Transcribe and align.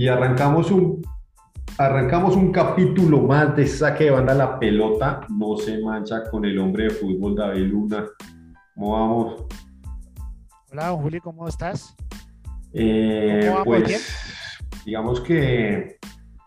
Y 0.00 0.08
arrancamos 0.08 0.70
un, 0.70 1.06
arrancamos 1.76 2.34
un 2.34 2.50
capítulo 2.50 3.20
más 3.20 3.54
de 3.54 3.66
saque 3.66 4.04
de 4.04 4.10
banda 4.12 4.32
la 4.32 4.58
pelota. 4.58 5.26
No 5.28 5.58
se 5.58 5.78
mancha 5.82 6.22
con 6.30 6.46
el 6.46 6.58
hombre 6.58 6.84
de 6.84 6.90
fútbol 6.92 7.36
David 7.36 7.66
Luna. 7.66 8.06
¿Cómo 8.74 8.92
vamos? 8.92 9.44
Hola, 10.72 10.86
don 10.86 11.02
Juli, 11.02 11.20
¿cómo 11.20 11.46
estás? 11.46 11.94
Eh, 12.72 13.50
¿Cómo 13.52 13.64
pues 13.66 13.88
¿Bien? 13.88 14.00
digamos 14.86 15.20
que 15.20 15.98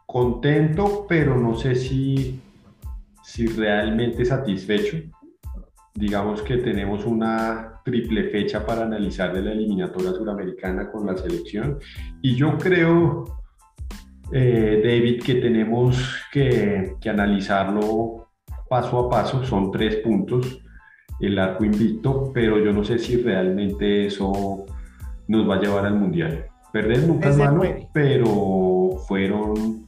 contento, 0.08 1.06
pero 1.08 1.38
no 1.38 1.56
sé 1.56 1.76
si, 1.76 2.42
si 3.24 3.46
realmente 3.46 4.26
satisfecho. 4.26 4.98
Digamos 5.94 6.42
que 6.42 6.58
tenemos 6.58 7.06
una 7.06 7.82
triple 7.86 8.32
fecha 8.32 8.66
para 8.66 8.82
analizar 8.82 9.32
de 9.32 9.44
la 9.44 9.52
eliminatoria 9.52 10.12
suramericana 10.12 10.92
con 10.92 11.06
la 11.06 11.16
selección 11.16 11.78
y 12.20 12.36
yo 12.36 12.58
creo, 12.58 13.43
eh, 14.34 14.82
David, 14.84 15.24
que 15.24 15.36
tenemos 15.36 16.18
que, 16.32 16.96
que 17.00 17.10
analizarlo 17.10 18.30
paso 18.68 19.06
a 19.06 19.10
paso. 19.10 19.46
Son 19.46 19.72
tres 19.72 19.98
puntos 19.98 20.60
el 21.20 21.40
arco 21.40 21.64
invicto, 21.64 22.32
pero 22.34 22.60
yo 22.60 22.74
no 22.74 22.84
sé 22.84 23.00
si 23.00 23.18
realmente 23.18 24.08
eso 24.08 24.66
nos 25.28 25.50
va 25.50 25.56
a 25.56 25.62
llevar 25.62 25.86
al 25.86 25.96
mundial. 25.96 26.48
Perder 26.72 27.08
nunca 27.08 27.30
es 27.30 27.38
malo, 27.38 27.64
pero 27.94 28.98
fueron, 29.08 29.88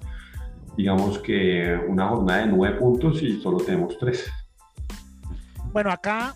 digamos 0.78 1.20
que 1.20 1.78
una 1.88 2.08
jornada 2.08 2.42
de 2.42 2.48
nueve 2.48 2.78
puntos 2.78 3.22
y 3.22 3.42
solo 3.42 3.58
tenemos 3.58 3.98
tres. 3.98 4.32
Bueno, 5.74 5.92
acá 5.92 6.36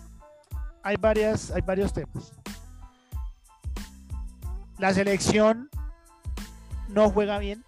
hay, 0.82 0.96
varias, 0.96 1.50
hay 1.50 1.62
varios 1.62 1.92
temas. 1.92 2.32
La 4.78 4.92
selección 4.92 5.70
no 6.88 7.10
juega 7.10 7.38
bien, 7.38 7.62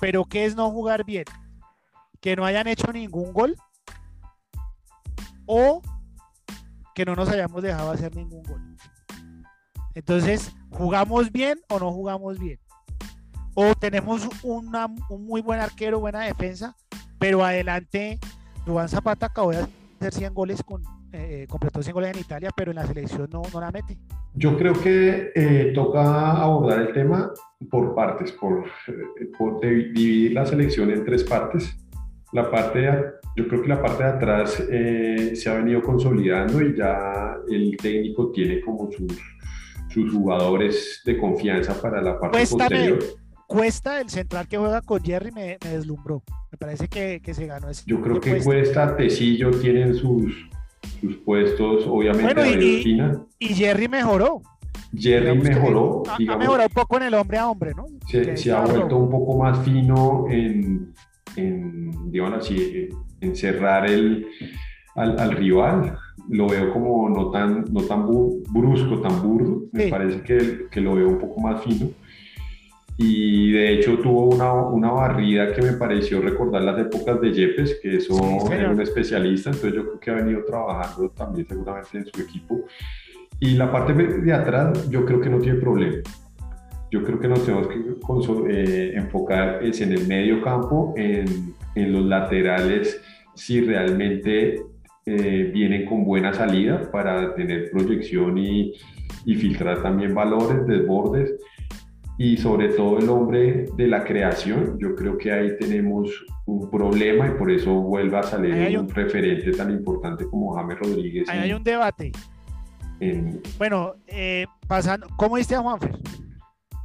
pero 0.00 0.24
¿qué 0.24 0.44
es 0.44 0.54
no 0.54 0.70
jugar 0.70 1.04
bien? 1.04 1.24
Que 2.20 2.36
no 2.36 2.44
hayan 2.44 2.66
hecho 2.66 2.92
ningún 2.92 3.32
gol 3.32 3.56
o 5.46 5.82
que 6.94 7.04
no 7.04 7.14
nos 7.14 7.28
hayamos 7.28 7.62
dejado 7.62 7.90
hacer 7.90 8.14
ningún 8.14 8.42
gol. 8.42 8.60
Entonces, 9.94 10.52
¿jugamos 10.70 11.32
bien 11.32 11.60
o 11.68 11.78
no 11.78 11.92
jugamos 11.92 12.38
bien? 12.38 12.58
O 13.54 13.74
tenemos 13.74 14.28
un 14.42 14.70
muy 15.08 15.40
buen 15.40 15.60
arquero, 15.60 16.00
buena 16.00 16.20
defensa, 16.20 16.76
pero 17.18 17.44
adelante 17.44 18.20
Duván 18.64 18.88
Zapata 18.88 19.26
acabó 19.26 19.50
de 19.50 19.66
hacer 19.98 20.14
100 20.14 20.34
goles 20.34 20.62
con, 20.62 20.82
eh, 21.12 21.46
completó 21.48 21.82
100 21.82 21.94
goles 21.94 22.14
en 22.14 22.20
Italia, 22.20 22.50
pero 22.56 22.70
en 22.70 22.76
la 22.76 22.86
selección 22.86 23.28
no, 23.32 23.42
no 23.52 23.60
la 23.60 23.70
mete. 23.70 23.96
Yo 24.34 24.56
creo 24.56 24.74
que 24.74 25.32
eh, 25.34 25.72
toca 25.74 26.32
abordar 26.32 26.80
el 26.80 26.92
tema 26.92 27.32
por 27.70 27.94
partes, 27.94 28.32
por, 28.32 28.64
eh, 28.86 29.30
por 29.36 29.60
dividir 29.60 30.32
la 30.32 30.46
selección 30.46 30.90
en 30.90 31.04
tres 31.04 31.24
partes. 31.24 31.76
La 32.32 32.50
parte 32.50 32.80
de, 32.80 33.04
yo 33.36 33.48
creo 33.48 33.62
que 33.62 33.68
la 33.68 33.80
parte 33.82 34.04
de 34.04 34.10
atrás 34.10 34.62
eh, 34.70 35.32
se 35.34 35.48
ha 35.48 35.54
venido 35.54 35.82
consolidando 35.82 36.60
y 36.60 36.76
ya 36.76 37.36
el 37.48 37.76
técnico 37.76 38.30
tiene 38.30 38.60
como 38.60 38.90
sus, 38.92 39.18
sus 39.88 40.12
jugadores 40.12 41.00
de 41.06 41.16
confianza 41.16 41.80
para 41.80 42.02
la 42.02 42.20
parte 42.20 42.36
Cuéstame. 42.38 42.64
posterior. 42.64 42.98
Cuesta, 43.46 44.00
el 44.02 44.10
central 44.10 44.46
que 44.46 44.58
juega 44.58 44.82
con 44.82 45.02
Jerry, 45.02 45.32
me, 45.32 45.56
me 45.64 45.70
deslumbró. 45.70 46.22
Me 46.52 46.58
parece 46.58 46.86
que, 46.86 47.22
que 47.22 47.32
se 47.32 47.46
ganó 47.46 47.70
ese. 47.70 47.82
Yo 47.86 48.00
creo 48.02 48.20
que 48.20 48.30
Cuesta. 48.32 48.44
Cuesta, 48.44 48.96
Tecillo 48.96 49.50
tienen 49.52 49.94
sus, 49.94 50.34
sus 51.00 51.16
puestos, 51.18 51.84
obviamente 51.86 52.34
Bueno, 52.34 52.50
y- 53.38 53.46
Jerry 53.54 53.88
mejoró. 53.88 54.42
Jerry 54.96 55.26
Digamos 55.26 55.48
que 55.48 55.54
mejoró, 55.54 56.02
Ha, 56.08 56.36
mejorado 56.38 56.68
un 56.68 56.74
poco 56.74 56.96
en 56.96 57.02
el 57.04 57.14
hombre 57.14 57.38
a 57.38 57.48
hombre, 57.50 57.72
¿no? 57.76 57.84
se, 58.06 58.36
se 58.36 58.52
ha 58.52 58.60
vuelto 58.64 58.96
un 58.96 59.10
poco 59.10 59.38
más 59.38 59.58
fino 59.64 60.26
en, 60.30 60.94
en 61.36 62.10
digamos 62.10 62.38
así, 62.38 62.88
en 63.20 63.36
cerrar 63.36 63.88
el, 63.88 64.26
al, 64.94 65.18
al 65.18 65.32
rival. 65.32 65.96
Lo 66.30 66.46
veo 66.48 66.72
como 66.72 67.08
no 67.08 67.30
tan, 67.30 67.64
no 67.72 67.80
tan 67.82 68.06
brusco, 68.06 69.00
tan 69.00 69.22
burdo. 69.22 69.62
Me 69.72 69.88
parece 69.88 70.22
que, 70.22 70.66
que 70.70 70.80
lo 70.80 70.94
veo 70.94 71.08
un 71.08 71.18
poco 71.18 71.40
más 71.40 71.62
fino. 71.64 71.88
Y 73.00 73.52
de 73.52 73.74
hecho 73.74 73.96
tuvo 73.98 74.24
una, 74.24 74.52
una 74.52 74.90
barrida 74.90 75.52
que 75.52 75.62
me 75.62 75.72
pareció 75.74 76.20
recordar 76.20 76.62
las 76.62 76.80
épocas 76.80 77.20
de 77.20 77.32
Yepes, 77.32 77.78
que 77.80 77.96
eso 77.96 78.14
Sí, 78.14 78.52
era 78.52 78.70
un 78.70 78.80
especialista, 78.80 79.50
entonces 79.50 79.72
yo 79.72 79.84
creo 79.84 80.00
que 80.00 80.10
ha 80.10 80.14
venido 80.14 80.44
trabajando 80.44 81.08
también 81.10 81.46
seguramente 81.48 81.98
en 81.98 82.06
su 82.06 82.20
equipo. 82.20 82.64
Y 83.38 83.52
la 83.52 83.70
parte 83.70 83.92
de 83.92 84.32
atrás 84.32 84.90
yo 84.90 85.04
creo 85.04 85.20
que 85.20 85.30
no 85.30 85.38
tiene 85.38 85.60
problema. 85.60 85.98
Yo 86.90 87.04
creo 87.04 87.20
que 87.20 87.28
nos 87.28 87.44
tenemos 87.44 87.68
que 87.68 88.50
eh, 88.50 88.92
enfocar 88.96 89.64
es 89.64 89.80
en 89.80 89.92
el 89.92 90.08
medio 90.08 90.42
campo, 90.42 90.92
en, 90.96 91.54
en 91.76 91.92
los 91.92 92.04
laterales, 92.04 93.00
si 93.34 93.60
realmente 93.60 94.60
eh, 95.06 95.50
vienen 95.54 95.86
con 95.86 96.04
buena 96.04 96.32
salida 96.32 96.90
para 96.90 97.34
tener 97.34 97.70
proyección 97.70 98.38
y, 98.38 98.72
y 99.24 99.34
filtrar 99.36 99.82
también 99.82 100.14
valores, 100.14 100.66
desbordes. 100.66 101.34
Y 102.20 102.36
sobre 102.36 102.70
todo 102.70 102.98
el 102.98 103.08
hombre 103.08 103.66
de 103.76 103.86
la 103.86 104.02
creación, 104.02 104.76
yo 104.80 104.94
creo 104.96 105.16
que 105.16 105.30
ahí 105.32 105.56
tenemos 105.58 106.10
un 106.46 106.68
problema 106.68 107.28
y 107.28 107.30
por 107.38 107.48
eso 107.50 107.72
vuelve 107.74 108.18
a 108.18 108.22
salir 108.24 108.52
hay 108.54 108.76
un 108.76 108.86
un- 108.86 108.88
referente 108.90 109.52
tan 109.52 109.70
importante 109.70 110.26
como 110.26 110.52
James 110.54 110.78
Rodríguez. 110.80 111.28
Ahí 111.28 111.38
hay 111.38 111.50
en- 111.50 111.56
un 111.56 111.62
debate. 111.64 112.10
en- 113.00 113.40
Bueno, 113.56 113.94
eh, 114.08 114.46
pasando, 114.66 115.06
¿cómo 115.16 115.36
viste 115.36 115.54
a 115.54 115.60
Juanfer? 115.60 115.96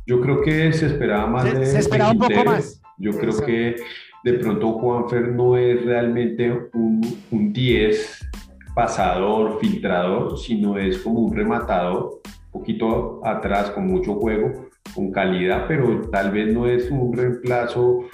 yo 0.06 0.22
creo 0.22 0.42
que 0.42 0.72
se 0.74 0.86
esperaba 0.86 1.26
más 1.28 1.44
Se, 1.50 1.58
de 1.58 1.66
se 1.66 1.80
esperaba 1.80 2.12
de 2.14 2.18
un 2.20 2.28
poco 2.28 2.46
más. 2.46 2.82
Yo 3.00 3.12
creo 3.12 3.30
Exacto. 3.32 3.46
que 3.48 3.76
de 4.26 4.34
pronto 4.34 4.74
Juanfer 4.74 5.30
no 5.32 5.58
es 5.58 5.84
realmente 5.84 6.52
un, 6.74 7.02
un 7.32 7.52
10 7.54 8.20
pasador, 8.76 9.60
filtrador, 9.60 10.38
sino 10.38 10.78
es 10.78 10.98
como 11.00 11.20
un 11.22 11.36
rematador, 11.36 12.22
un 12.52 12.60
poquito 12.60 13.22
atrás, 13.26 13.72
con 13.72 13.88
mucho 13.88 14.16
juego, 14.16 14.68
con 14.94 15.12
calidad, 15.12 15.66
pero 15.68 16.02
tal 16.10 16.32
vez 16.32 16.54
no 16.54 16.68
es 16.68 16.90
un 16.90 17.16
reemplazo 17.16 18.06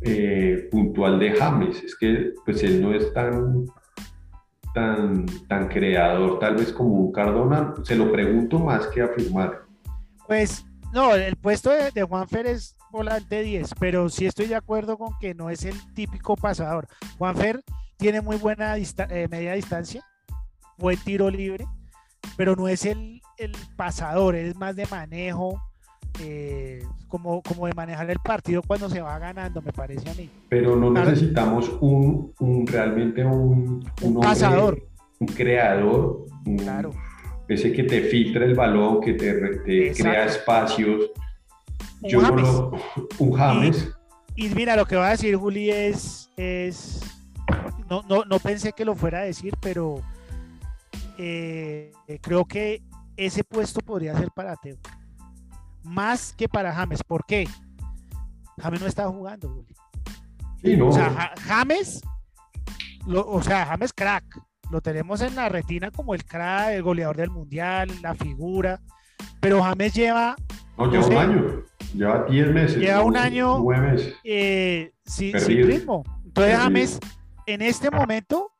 eh, 0.00 0.68
puntual 0.70 1.18
de 1.18 1.32
James. 1.32 1.82
Es 1.82 1.96
que 1.96 2.32
pues 2.44 2.62
él 2.62 2.82
no 2.82 2.94
es 2.94 3.12
tan, 3.12 3.66
tan, 4.74 5.26
tan 5.48 5.68
creador, 5.68 6.38
tal 6.38 6.56
vez 6.56 6.72
como 6.72 6.94
un 6.94 7.12
Cardona. 7.12 7.74
Se 7.82 7.96
lo 7.96 8.10
pregunto 8.10 8.58
más 8.58 8.86
que 8.88 9.02
afirmar. 9.02 9.62
Pues 10.26 10.64
no, 10.92 11.14
el 11.14 11.36
puesto 11.36 11.70
de, 11.70 11.90
de 11.90 12.02
Juanfer 12.02 12.46
es 12.46 12.76
volante 12.90 13.42
10, 13.42 13.70
pero 13.80 14.08
sí 14.10 14.26
estoy 14.26 14.46
de 14.46 14.54
acuerdo 14.54 14.98
con 14.98 15.18
que 15.18 15.34
no 15.34 15.50
es 15.50 15.64
el 15.64 15.74
típico 15.94 16.36
pasador. 16.36 16.86
Juanfer 17.18 17.62
tiene 17.96 18.20
muy 18.20 18.36
buena 18.36 18.76
eh, 18.76 19.28
media 19.30 19.54
distancia, 19.54 20.04
buen 20.76 20.98
tiro 20.98 21.30
libre, 21.30 21.66
pero 22.36 22.54
no 22.54 22.68
es 22.68 22.84
el, 22.84 23.22
el 23.38 23.52
pasador, 23.76 24.34
es 24.34 24.54
más 24.56 24.76
de 24.76 24.86
manejo, 24.86 25.60
eh, 26.20 26.82
como, 27.08 27.42
como 27.42 27.66
de 27.66 27.74
manejar 27.74 28.10
el 28.10 28.18
partido 28.18 28.62
cuando 28.66 28.88
se 28.88 29.00
va 29.00 29.18
ganando, 29.18 29.60
me 29.62 29.72
parece 29.72 30.08
a 30.10 30.14
mí. 30.14 30.28
pero 30.48 30.76
no 30.76 30.90
Claro. 30.92 31.10
necesitamos 31.10 31.70
un, 31.80 32.32
un- 32.38 32.66
realmente 32.66 33.24
un, 33.24 33.84
Un 34.02 34.16
hombre, 34.16 34.22
pasador. 34.28 34.82
un 35.20 35.26
creador, 35.28 36.26
un- 36.46 36.56
Claro. 36.58 36.90
ese 37.48 37.72
que 37.72 37.82
te 37.84 38.02
filtra 38.02 38.44
el 38.44 38.54
balón, 38.54 39.00
que 39.00 39.14
te, 39.14 39.92
crea 39.94 40.24
espacios. 40.26 41.10
Un 42.02 42.08
Yo 42.10 42.20
no 42.20 42.28
James. 42.28 42.48
lo- 42.48 42.72
un 43.18 43.32
James, 43.32 43.88
Y 44.34 44.48
mira, 44.50 44.74
lo 44.76 44.86
que 44.86 44.96
va 44.96 45.08
a 45.08 45.10
decir 45.10 45.36
Juli 45.36 45.70
es, 45.70 46.30
es 46.38 47.00
no, 47.90 48.02
no, 48.08 48.24
no 48.24 48.38
pensé 48.38 48.72
que 48.72 48.84
lo 48.86 48.94
fuera 48.94 49.18
a 49.18 49.22
decir, 49.24 49.52
pero 49.60 50.00
eh, 51.18 51.92
creo 52.22 52.44
que 52.46 52.82
ese 53.16 53.44
puesto 53.44 53.80
podría 53.80 54.16
ser 54.16 54.30
para 54.34 54.56
Teo. 54.56 54.76
Más 55.84 56.34
que 56.36 56.48
para 56.48 56.72
James. 56.74 57.02
¿Por 57.02 57.24
qué? 57.26 57.48
James 58.60 58.80
no 58.80 58.86
está 58.86 59.08
jugando, 59.08 59.48
Juli. 59.48 59.74
sí, 60.62 60.76
no, 60.76 60.88
O 60.88 60.92
sea, 60.92 61.10
Ja- 61.10 61.32
James, 61.46 62.02
lo- 63.06 63.26
o 63.28 63.42
sea, 63.42 63.66
James 63.66 63.92
crack. 63.92 64.24
Lo 64.70 64.80
tenemos 64.80 65.20
en 65.20 65.34
la 65.34 65.48
retina 65.48 65.90
como 65.90 66.14
el 66.14 66.24
crack, 66.24 66.70
el 66.70 66.82
goleador 66.82 67.16
del 67.16 67.30
mundial, 67.30 67.90
la 68.02 68.14
figura. 68.14 68.80
Pero 69.40 69.62
James 69.62 69.92
lleva 69.94 70.36
no, 70.78 70.86
lleva 70.90 71.02
no 71.02 71.02
sé. 71.02 71.10
un 71.10 71.18
año, 71.18 71.62
lleva 71.94 72.24
10 72.24 72.50
meses. 72.52 72.76
Lleva 72.78 73.02
un 73.02 73.16
año. 73.16 73.62
meses. 73.64 74.14
eh, 74.24 74.92
sin, 75.04 75.38
sin 75.40 75.66
ritmo. 75.66 76.02
Entonces, 76.24 76.32
Perdido. 76.52 76.58
James, 76.60 77.00
en 77.46 77.62
este 77.62 77.90
momento, 77.90 78.52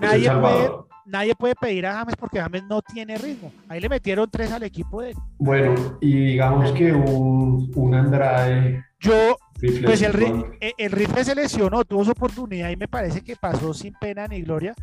nadie 0.00 0.30
puede, 0.30 0.70
nadie 1.06 1.34
puede 1.34 1.54
pedir 1.54 1.86
a 1.86 1.94
James 1.94 2.16
porque 2.16 2.40
James 2.40 2.64
no 2.64 2.82
tiene 2.82 3.18
ritmo. 3.18 3.52
Ahí 3.68 3.80
le 3.80 3.88
metieron 3.88 4.30
tres 4.30 4.52
al 4.52 4.62
equipo 4.62 5.02
de 5.02 5.10
él. 5.10 5.16
Bueno, 5.38 5.74
y 6.00 6.12
digamos 6.26 6.72
que 6.72 6.92
un, 6.92 7.70
un 7.74 7.94
Andrade, 7.94 8.84
Yo, 9.00 9.36
pues 9.84 10.02
el, 10.02 10.44
eh, 10.60 10.72
el 10.78 10.92
Rifle 10.92 11.24
se 11.24 11.34
lesionó, 11.34 11.84
tuvo 11.84 12.04
su 12.04 12.10
oportunidad 12.10 12.70
y 12.70 12.76
me 12.76 12.88
parece 12.88 13.22
que 13.22 13.36
pasó 13.36 13.72
sin 13.74 13.94
pena 13.94 14.26
ni 14.26 14.42
gloria. 14.42 14.74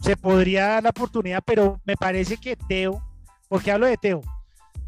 Se 0.00 0.16
podría 0.16 0.66
dar 0.66 0.82
la 0.82 0.90
oportunidad, 0.90 1.42
pero 1.44 1.80
me 1.84 1.96
parece 1.96 2.38
que 2.38 2.56
Teo, 2.56 3.02
porque 3.48 3.70
hablo 3.70 3.86
de 3.86 3.96
Teo, 3.98 4.22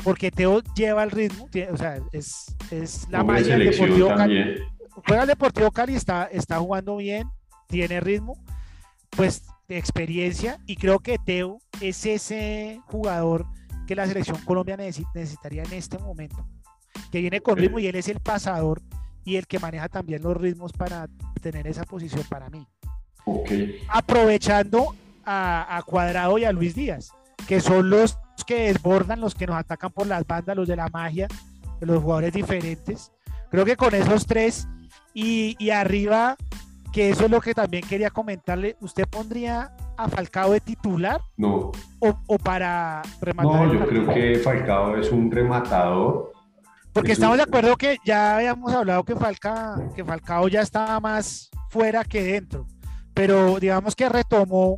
porque 0.02 0.30
Teo 0.30 0.62
lleva 0.74 1.02
el 1.02 1.10
ritmo, 1.10 1.48
o 1.70 1.76
sea, 1.76 2.00
es, 2.12 2.56
es 2.70 3.06
la 3.10 3.20
Hombre 3.20 3.40
magia 3.40 3.58
del 3.58 3.70
Deportivo 3.70 4.08
Cali. 4.08 4.54
Juega 5.06 5.22
el 5.22 5.28
Deportivo 5.28 5.70
Cali, 5.70 5.94
está, 5.94 6.24
está 6.24 6.58
jugando 6.58 6.96
bien, 6.96 7.28
tiene 7.68 8.00
ritmo, 8.00 8.42
pues 9.10 9.42
de 9.72 9.78
experiencia, 9.78 10.58
y 10.66 10.76
creo 10.76 10.98
que 11.00 11.18
Teo 11.18 11.58
es 11.80 12.04
ese 12.06 12.80
jugador 12.86 13.46
que 13.86 13.96
la 13.96 14.06
selección 14.06 14.38
Colombia 14.44 14.76
necesi- 14.76 15.06
necesitaría 15.14 15.62
en 15.62 15.72
este 15.72 15.98
momento, 15.98 16.46
que 17.10 17.20
viene 17.20 17.40
con 17.40 17.56
ritmo 17.56 17.78
y 17.78 17.86
él 17.86 17.96
es 17.96 18.08
el 18.08 18.20
pasador 18.20 18.80
y 19.24 19.36
el 19.36 19.46
que 19.46 19.58
maneja 19.58 19.88
también 19.88 20.22
los 20.22 20.36
ritmos 20.36 20.72
para 20.72 21.08
tener 21.40 21.66
esa 21.66 21.84
posición 21.84 22.24
para 22.28 22.50
mí. 22.50 22.66
Aprovechando 23.88 24.94
a, 25.24 25.76
a 25.76 25.82
Cuadrado 25.82 26.38
y 26.38 26.44
a 26.44 26.52
Luis 26.52 26.74
Díaz, 26.74 27.10
que 27.46 27.60
son 27.60 27.90
los 27.90 28.18
que 28.46 28.64
desbordan, 28.72 29.20
los 29.20 29.34
que 29.34 29.46
nos 29.46 29.56
atacan 29.56 29.90
por 29.90 30.06
las 30.06 30.26
bandas, 30.26 30.56
los 30.56 30.68
de 30.68 30.76
la 30.76 30.88
magia, 30.88 31.28
los 31.80 32.02
jugadores 32.02 32.32
diferentes. 32.32 33.12
Creo 33.50 33.64
que 33.64 33.76
con 33.76 33.94
esos 33.94 34.26
tres 34.26 34.66
y, 35.14 35.56
y 35.58 35.70
arriba, 35.70 36.36
que 36.92 37.10
eso 37.10 37.24
es 37.24 37.30
lo 37.30 37.40
que 37.40 37.54
también 37.54 37.82
quería 37.88 38.10
comentarle, 38.10 38.76
¿usted 38.80 39.08
pondría 39.08 39.74
a 39.96 40.08
Falcao 40.08 40.52
de 40.52 40.60
titular 40.60 41.20
No, 41.36 41.72
o, 42.00 42.14
o 42.26 42.38
para 42.38 43.02
rematar? 43.20 43.66
no, 43.66 43.72
yo 43.74 43.86
creo 43.86 44.06
que 44.08 44.38
Falcao 44.38 44.96
es 44.96 45.10
un 45.10 45.30
rematador. 45.30 46.32
Porque 46.92 47.12
es 47.12 47.18
estamos 47.18 47.38
de 47.38 47.44
acuerdo 47.44 47.76
que 47.76 47.96
ya 48.04 48.36
habíamos 48.36 48.72
hablado 48.72 49.02
que, 49.04 49.16
Falca, 49.16 49.76
que 49.96 50.04
Falcao 50.04 50.48
ya 50.48 50.60
estaba 50.60 51.00
más 51.00 51.50
fuera 51.70 52.04
que 52.04 52.22
dentro, 52.22 52.66
pero 53.14 53.58
digamos 53.58 53.96
que 53.96 54.08
retomó 54.10 54.76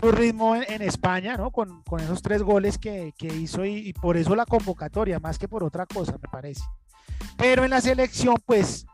su 0.00 0.10
ritmo 0.10 0.56
en, 0.56 0.64
en 0.68 0.80
España, 0.80 1.36
¿no? 1.36 1.50
Con, 1.50 1.82
con 1.82 2.00
esos 2.00 2.22
tres 2.22 2.42
goles 2.42 2.78
que, 2.78 3.12
que 3.18 3.26
hizo 3.26 3.66
y, 3.66 3.88
y 3.88 3.92
por 3.92 4.16
eso 4.16 4.34
la 4.34 4.46
convocatoria, 4.46 5.20
más 5.20 5.38
que 5.38 5.48
por 5.48 5.62
otra 5.62 5.84
cosa, 5.84 6.12
me 6.12 6.28
parece. 6.30 6.62
Pero 7.36 7.64
en 7.64 7.70
la 7.70 7.82
selección, 7.82 8.36
pues, 8.46 8.86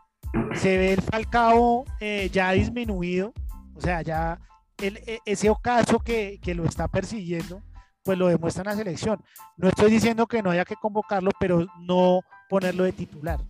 se 0.54 0.76
ve 0.78 0.92
el 0.94 1.02
Falcao 1.02 1.84
eh, 2.00 2.28
ya 2.32 2.52
disminuido, 2.52 3.32
o 3.74 3.80
sea, 3.80 4.02
ya 4.02 4.38
el- 4.82 4.98
e- 5.06 5.20
ese 5.26 5.50
ocaso 5.50 5.98
que, 6.00 6.38
que 6.42 6.54
lo 6.54 6.64
está 6.64 6.88
persiguiendo, 6.88 7.60
pues 8.04 8.18
lo 8.18 8.28
demuestra 8.28 8.62
en 8.62 8.66
la 8.70 8.76
selección. 8.76 9.20
No 9.56 9.68
estoy 9.68 9.90
diciendo 9.90 10.26
que 10.26 10.42
no 10.42 10.50
haya 10.50 10.64
que 10.64 10.76
convocarlo, 10.76 11.30
pero 11.38 11.66
no 11.80 12.20
ponerlo 12.48 12.84
de 12.84 12.92
titular, 12.92 13.40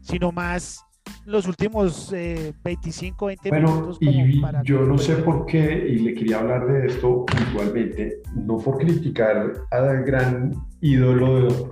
sino 0.00 0.32
más 0.32 0.84
los 1.24 1.46
últimos 1.46 2.12
eh, 2.12 2.52
25, 2.64 3.26
20 3.26 3.48
Bueno, 3.50 3.72
minutos. 3.74 3.98
y 4.00 4.40
para- 4.40 4.62
yo 4.62 4.80
no 4.82 4.98
sé 4.98 5.16
por 5.16 5.46
qué, 5.46 5.86
y 5.88 5.98
le 6.00 6.14
quería 6.14 6.38
hablar 6.40 6.66
de 6.66 6.86
esto 6.86 7.24
puntualmente, 7.26 8.22
no 8.34 8.58
por 8.58 8.78
criticar 8.78 9.52
al 9.70 10.04
gran 10.04 10.52
ídolo 10.80 11.48
de, 11.48 11.64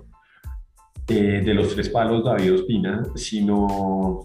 eh, 1.10 1.42
de 1.44 1.54
los 1.54 1.74
tres 1.74 1.88
palos, 1.90 2.24
David 2.24 2.54
Ospina, 2.54 3.02
sino 3.16 4.20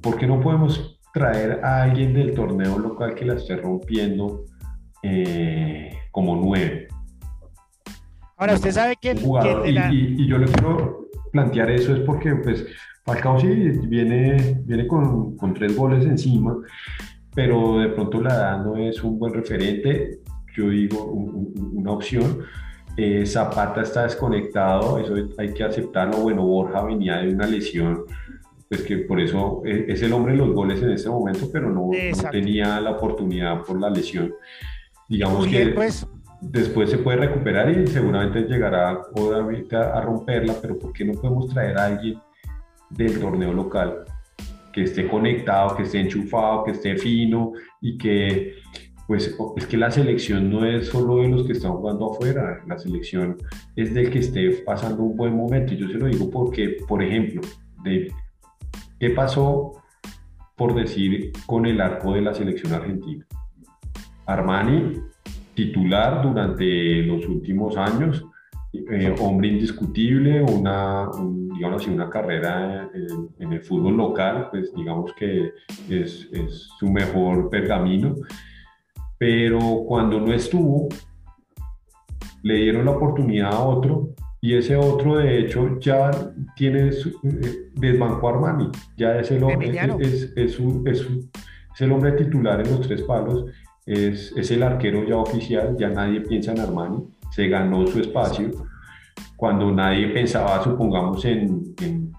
porque 0.00 0.26
no 0.26 0.40
podemos 0.40 0.98
traer 1.12 1.60
a 1.64 1.82
alguien 1.82 2.12
del 2.14 2.34
torneo 2.34 2.78
local 2.78 3.14
que 3.14 3.24
la 3.24 3.34
esté 3.34 3.56
rompiendo 3.56 4.44
eh, 5.02 5.90
como 6.10 6.36
nueve. 6.36 6.88
Ahora, 8.36 8.54
usted 8.54 8.72
sabe 8.72 8.96
que 9.00 9.10
el, 9.12 9.18
que 9.18 9.24
de 9.62 9.70
Y, 9.70 9.72
la- 9.72 9.92
y- 9.92 10.16
y 10.18 10.26
yo 10.26 10.38
le 10.38 10.46
quiero 10.46 11.08
plantear 11.32 11.70
eso 11.70 11.94
es 11.94 12.00
porque 12.00 12.34
pues 12.36 12.64
Falcao 13.04 13.38
sí 13.40 13.46
viene, 13.86 14.60
viene 14.64 14.86
con, 14.86 15.36
con 15.36 15.54
tres 15.54 15.76
goles 15.76 16.04
encima, 16.04 16.56
pero 17.34 17.78
de 17.78 17.88
pronto 17.90 18.20
la 18.20 18.34
edad 18.34 18.64
no 18.64 18.76
es 18.76 19.02
un 19.04 19.18
buen 19.18 19.34
referente, 19.34 20.20
yo 20.56 20.68
digo 20.68 21.04
un- 21.06 21.52
un- 21.56 21.70
una 21.78 21.92
opción. 21.92 22.40
Eh, 22.96 23.26
Zapata 23.26 23.82
está 23.82 24.04
desconectado, 24.04 24.98
eso 24.98 25.14
hay 25.38 25.52
que 25.52 25.64
aceptarlo. 25.64 26.18
Bueno, 26.18 26.44
Borja 26.44 26.82
venía 26.84 27.18
de 27.18 27.34
una 27.34 27.46
lesión, 27.46 28.04
pues 28.68 28.82
que 28.82 28.98
por 28.98 29.20
eso 29.20 29.62
eh, 29.64 29.86
es 29.88 30.02
el 30.02 30.12
hombre 30.12 30.32
de 30.32 30.38
los 30.38 30.54
goles 30.54 30.80
en 30.82 30.90
este 30.92 31.08
momento, 31.08 31.48
pero 31.52 31.70
no, 31.70 31.90
no 31.90 32.30
tenía 32.30 32.80
la 32.80 32.92
oportunidad 32.92 33.62
por 33.62 33.80
la 33.80 33.90
lesión. 33.90 34.32
Digamos 35.08 35.46
Uriel, 35.46 35.70
que 35.70 35.74
pues, 35.74 36.06
después 36.40 36.90
se 36.90 36.98
puede 36.98 37.18
recuperar 37.18 37.70
y 37.70 37.86
seguramente 37.86 38.42
llegará 38.42 38.90
a 38.90 40.00
romperla, 40.00 40.54
pero 40.62 40.78
¿por 40.78 40.92
qué 40.92 41.04
no 41.04 41.14
podemos 41.14 41.48
traer 41.48 41.76
a 41.78 41.86
alguien 41.86 42.20
del 42.90 43.18
torneo 43.18 43.52
local 43.52 44.04
que 44.72 44.82
esté 44.82 45.06
conectado, 45.08 45.76
que 45.76 45.84
esté 45.84 46.00
enchufado, 46.00 46.64
que 46.64 46.72
esté 46.72 46.96
fino 46.96 47.52
y 47.80 47.96
que, 47.96 48.54
pues, 49.06 49.36
es 49.56 49.66
que 49.66 49.76
la 49.76 49.90
selección 49.90 50.50
no 50.50 50.64
es 50.64 50.88
solo 50.88 51.16
de 51.16 51.28
los 51.28 51.46
que 51.46 51.52
están 51.52 51.72
jugando 51.72 52.12
afuera, 52.12 52.62
la 52.66 52.78
selección 52.78 53.36
es 53.76 53.92
del 53.94 54.10
que 54.10 54.20
esté 54.20 54.50
pasando 54.64 55.02
un 55.02 55.16
buen 55.16 55.34
momento. 55.36 55.74
Yo 55.74 55.88
se 55.88 55.94
lo 55.94 56.06
digo 56.06 56.30
porque, 56.30 56.76
por 56.88 57.02
ejemplo, 57.02 57.42
de, 57.82 58.10
¿qué 58.98 59.10
pasó, 59.10 59.72
por 60.56 60.74
decir, 60.74 61.32
con 61.46 61.66
el 61.66 61.80
arco 61.80 62.14
de 62.14 62.22
la 62.22 62.32
selección 62.34 62.72
argentina? 62.72 63.26
Armani 64.26 65.00
titular 65.54 66.22
durante 66.22 67.02
los 67.02 67.26
últimos 67.28 67.76
años, 67.76 68.24
eh, 68.72 69.14
hombre 69.20 69.48
indiscutible, 69.48 70.42
una, 70.42 71.08
un- 71.10 71.48
digamos 71.50 71.82
así, 71.82 71.92
una 71.92 72.10
carrera 72.10 72.90
en, 72.92 73.28
en 73.38 73.52
el 73.52 73.60
fútbol 73.62 73.96
local, 73.96 74.48
pues 74.50 74.74
digamos 74.74 75.12
que 75.14 75.52
es, 75.88 76.28
es 76.32 76.68
su 76.80 76.90
mejor 76.90 77.50
pergamino, 77.50 78.16
pero 79.18 79.84
cuando 79.86 80.20
no 80.20 80.32
estuvo, 80.32 80.88
le 82.42 82.56
dieron 82.56 82.84
la 82.84 82.92
oportunidad 82.92 83.52
a 83.52 83.60
otro 83.60 84.10
y 84.40 84.54
ese 84.54 84.76
otro 84.76 85.16
de 85.16 85.38
hecho 85.38 85.78
ya 85.80 86.10
tiene 86.56 86.92
su, 86.92 87.08
eh, 87.22 87.70
desbancó 87.74 88.28
a 88.28 88.32
Armani, 88.32 88.70
ya 88.96 89.18
es 89.18 89.30
el 89.30 89.42
hombre, 89.42 89.70
es, 90.00 90.32
es, 90.36 90.58
es 90.86 91.80
el 91.80 91.92
hombre 91.92 92.12
titular 92.12 92.60
en 92.60 92.70
los 92.70 92.86
tres 92.86 93.02
palos 93.02 93.46
es, 93.86 94.32
es 94.36 94.50
el 94.50 94.62
arquero 94.62 95.06
ya 95.06 95.16
oficial, 95.16 95.76
ya 95.78 95.90
nadie 95.90 96.20
piensa 96.20 96.52
en 96.52 96.60
Armani, 96.60 97.04
se 97.30 97.48
ganó 97.48 97.86
su 97.86 98.00
espacio. 98.00 98.50
Cuando 99.36 99.70
nadie 99.70 100.08
pensaba, 100.08 100.62
supongamos, 100.62 101.24
en, 101.24 101.74
en, 101.82 102.12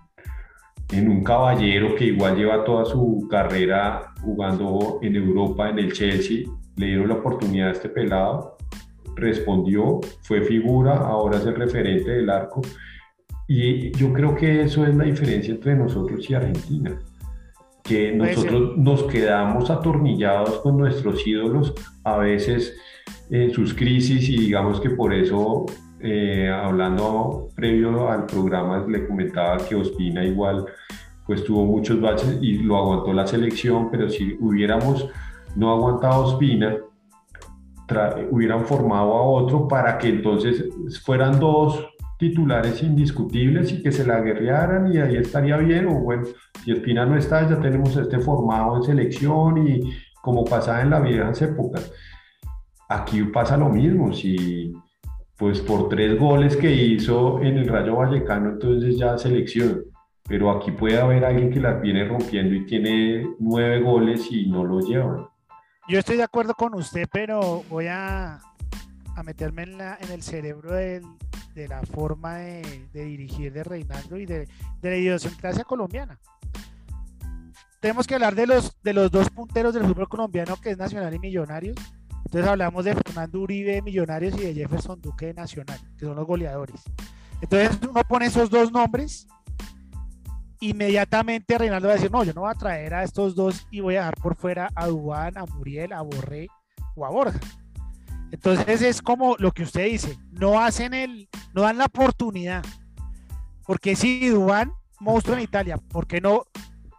en 0.92 1.10
un 1.10 1.24
caballero 1.24 1.96
que 1.96 2.06
igual 2.06 2.36
lleva 2.36 2.64
toda 2.64 2.86
su 2.86 3.28
carrera 3.30 4.14
jugando 4.22 5.00
en 5.02 5.16
Europa, 5.16 5.70
en 5.70 5.80
el 5.80 5.94
Chelsea, 5.94 6.44
le 6.78 6.88
dieron 6.88 7.10
la 7.10 7.16
oportunidad 7.16 7.70
a 7.70 7.72
este 7.72 7.90
pelado, 7.90 8.58
respondió, 9.16 10.02
fue 10.22 10.42
figura, 10.42 10.98
ahora 10.98 11.38
es 11.38 11.46
el 11.46 11.56
referente 11.56 12.12
del 12.12 12.30
arco. 12.30 12.62
Y 13.48 13.92
yo 13.92 14.12
creo 14.12 14.36
que 14.36 14.64
eso 14.64 14.86
es 14.86 14.96
la 14.96 15.04
diferencia 15.04 15.54
entre 15.54 15.76
nosotros 15.76 16.30
y 16.30 16.34
Argentina 16.34 17.00
que 17.86 18.12
nosotros 18.12 18.76
nos 18.78 19.04
quedamos 19.04 19.70
atornillados 19.70 20.60
con 20.62 20.78
nuestros 20.78 21.26
ídolos 21.26 21.74
a 22.04 22.18
veces 22.18 22.76
en 23.30 23.52
sus 23.52 23.76
crisis 23.76 24.28
y 24.28 24.38
digamos 24.38 24.82
que 24.82 24.90
por 24.90 25.14
eso 25.14 25.68
eh, 26.00 26.50
hablando 26.50 27.50
previo 27.56 28.10
al 28.10 28.26
programa 28.26 28.84
le 28.88 29.08
comentaba 29.08 29.58
que 29.58 29.76
Ospina 29.76 30.26
igual 30.26 30.66
pues 31.28 31.44
tuvo 31.44 31.64
muchos 31.66 32.02
baches 32.02 32.40
y 32.42 32.58
lo 32.58 32.76
aguantó 32.78 33.14
la 33.14 33.28
selección 33.28 33.92
pero 33.92 34.10
si 34.10 34.36
hubiéramos 34.40 35.08
no 35.56 35.72
aguantado 35.72 36.14
a 36.14 36.20
Ospina 36.20 36.78
hubieran 38.32 38.66
formado 38.66 39.14
a 39.14 39.22
otro 39.22 39.68
para 39.68 39.98
que 39.98 40.10
entonces 40.10 40.70
fueran 41.04 41.40
dos 41.40 41.88
titulares 42.18 42.82
indiscutibles 42.82 43.72
y 43.72 43.84
que 43.84 43.92
se 43.92 44.06
la 44.06 44.22
guerrearan 44.22 44.92
y 44.92 44.98
ahí 44.98 45.18
estaría 45.18 45.58
bien 45.58 45.88
o 45.88 46.00
bueno 46.00 46.24
si 46.66 46.72
Espina 46.72 47.06
no 47.06 47.16
está, 47.16 47.48
ya 47.48 47.60
tenemos 47.60 47.96
este 47.96 48.18
formado 48.18 48.78
en 48.78 48.84
selección 48.84 49.68
y 49.68 49.94
como 50.20 50.44
pasaba 50.44 50.82
en 50.82 50.90
las 50.90 51.04
viejas 51.04 51.40
épocas. 51.44 51.94
Aquí 52.90 53.22
pasa 53.26 53.56
lo 53.56 53.70
mismo, 53.70 54.12
si 54.14 54.74
pues 55.38 55.60
por 55.60 55.90
tres 55.90 56.20
goles 56.20 56.58
que 56.58 56.72
hizo 56.72 57.40
en 57.42 57.58
el 57.58 57.68
Rayo 57.68 57.98
Vallecano, 57.98 58.52
entonces 58.52 58.98
ya 58.98 59.16
selección. 59.20 59.84
Pero 60.28 60.50
aquí 60.50 60.72
puede 60.72 61.00
haber 61.00 61.24
alguien 61.24 61.52
que 61.52 61.60
las 61.60 61.80
viene 61.80 62.04
rompiendo 62.06 62.56
y 62.56 62.66
tiene 62.66 63.28
nueve 63.38 63.82
goles 63.82 64.28
y 64.32 64.48
no 64.48 64.64
lo 64.64 64.80
llevan. 64.80 65.28
Yo 65.88 66.00
estoy 66.00 66.18
de 66.18 66.24
acuerdo 66.24 66.54
con 66.56 66.74
usted, 66.76 67.08
pero 67.12 67.64
voy 67.70 67.88
a, 67.88 68.40
a 69.16 69.24
meterme 69.24 69.64
en, 69.64 69.78
la, 69.78 69.98
en 70.02 70.12
el 70.12 70.22
cerebro 70.24 70.74
del- 70.74 71.06
de 71.54 71.68
la 71.70 71.82
forma 71.84 72.36
de, 72.36 72.88
de 72.92 73.06
dirigir 73.06 73.54
de 73.54 73.64
Reinaldo 73.64 74.18
y 74.18 74.26
de, 74.26 74.46
de 74.82 74.90
la 74.90 74.98
idiosincrasia 74.98 75.64
colombiana. 75.64 76.20
Tenemos 77.80 78.08
que 78.08 78.16
hablar 78.16 78.36
de 78.36 78.46
los, 78.48 78.76
de 78.84 78.94
los 78.94 79.10
dos 79.10 79.30
punteros 79.30 79.74
del 79.74 79.86
fútbol 79.86 80.10
colombiano, 80.10 80.58
que 80.58 80.72
es 80.72 80.78
Nacional 80.78 81.14
y 81.14 81.20
Millonarios. 81.20 81.78
Entonces 82.26 82.50
hablamos 82.50 82.84
de 82.84 82.96
Fernando 82.96 83.40
Uribe 83.40 83.74
de 83.74 83.82
Millonarios 83.84 84.34
y 84.36 84.42
de 84.42 84.54
Jefferson 84.54 85.00
Duque 85.00 85.28
de 85.28 85.34
Nacional, 85.36 85.80
que 85.98 86.06
son 86.06 86.16
los 86.16 86.26
goleadores. 86.26 86.82
Entonces 87.40 87.80
uno 87.88 88.02
pone 88.04 88.26
esos 88.26 88.50
dos 88.50 88.72
nombres, 88.72 89.28
inmediatamente 90.60 91.58
Reinaldo 91.58 91.88
va 91.88 91.94
a 91.94 91.98
decir, 91.98 92.12
no, 92.12 92.24
yo 92.24 92.34
no 92.34 92.42
voy 92.42 92.52
a 92.52 92.58
traer 92.58 92.94
a 92.94 93.04
estos 93.04 93.36
dos 93.36 93.68
y 93.72 93.80
voy 93.80 93.96
a 93.96 94.00
dejar 94.00 94.16
por 94.16 94.36
fuera 94.36 94.70
a 94.76 94.88
Dubán, 94.88 95.38
a 95.38 95.46
Muriel, 95.46 95.94
a 95.94 96.02
Borré 96.02 96.48
o 96.96 97.06
a 97.06 97.10
Borja. 97.10 97.40
Entonces 98.32 98.82
es 98.82 99.02
como 99.02 99.36
lo 99.38 99.52
que 99.52 99.64
usted 99.64 99.86
dice, 99.86 100.18
no 100.32 100.60
hacen 100.60 100.94
el, 100.94 101.30
no 101.54 101.62
dan 101.62 101.78
la 101.78 101.86
oportunidad. 101.86 102.64
Porque 103.66 103.96
si 103.96 104.30
Dubán, 104.30 104.72
monstruo 105.00 105.38
en 105.38 105.44
Italia, 105.44 105.78
¿por 105.78 106.08
qué 106.08 106.22
no 106.22 106.44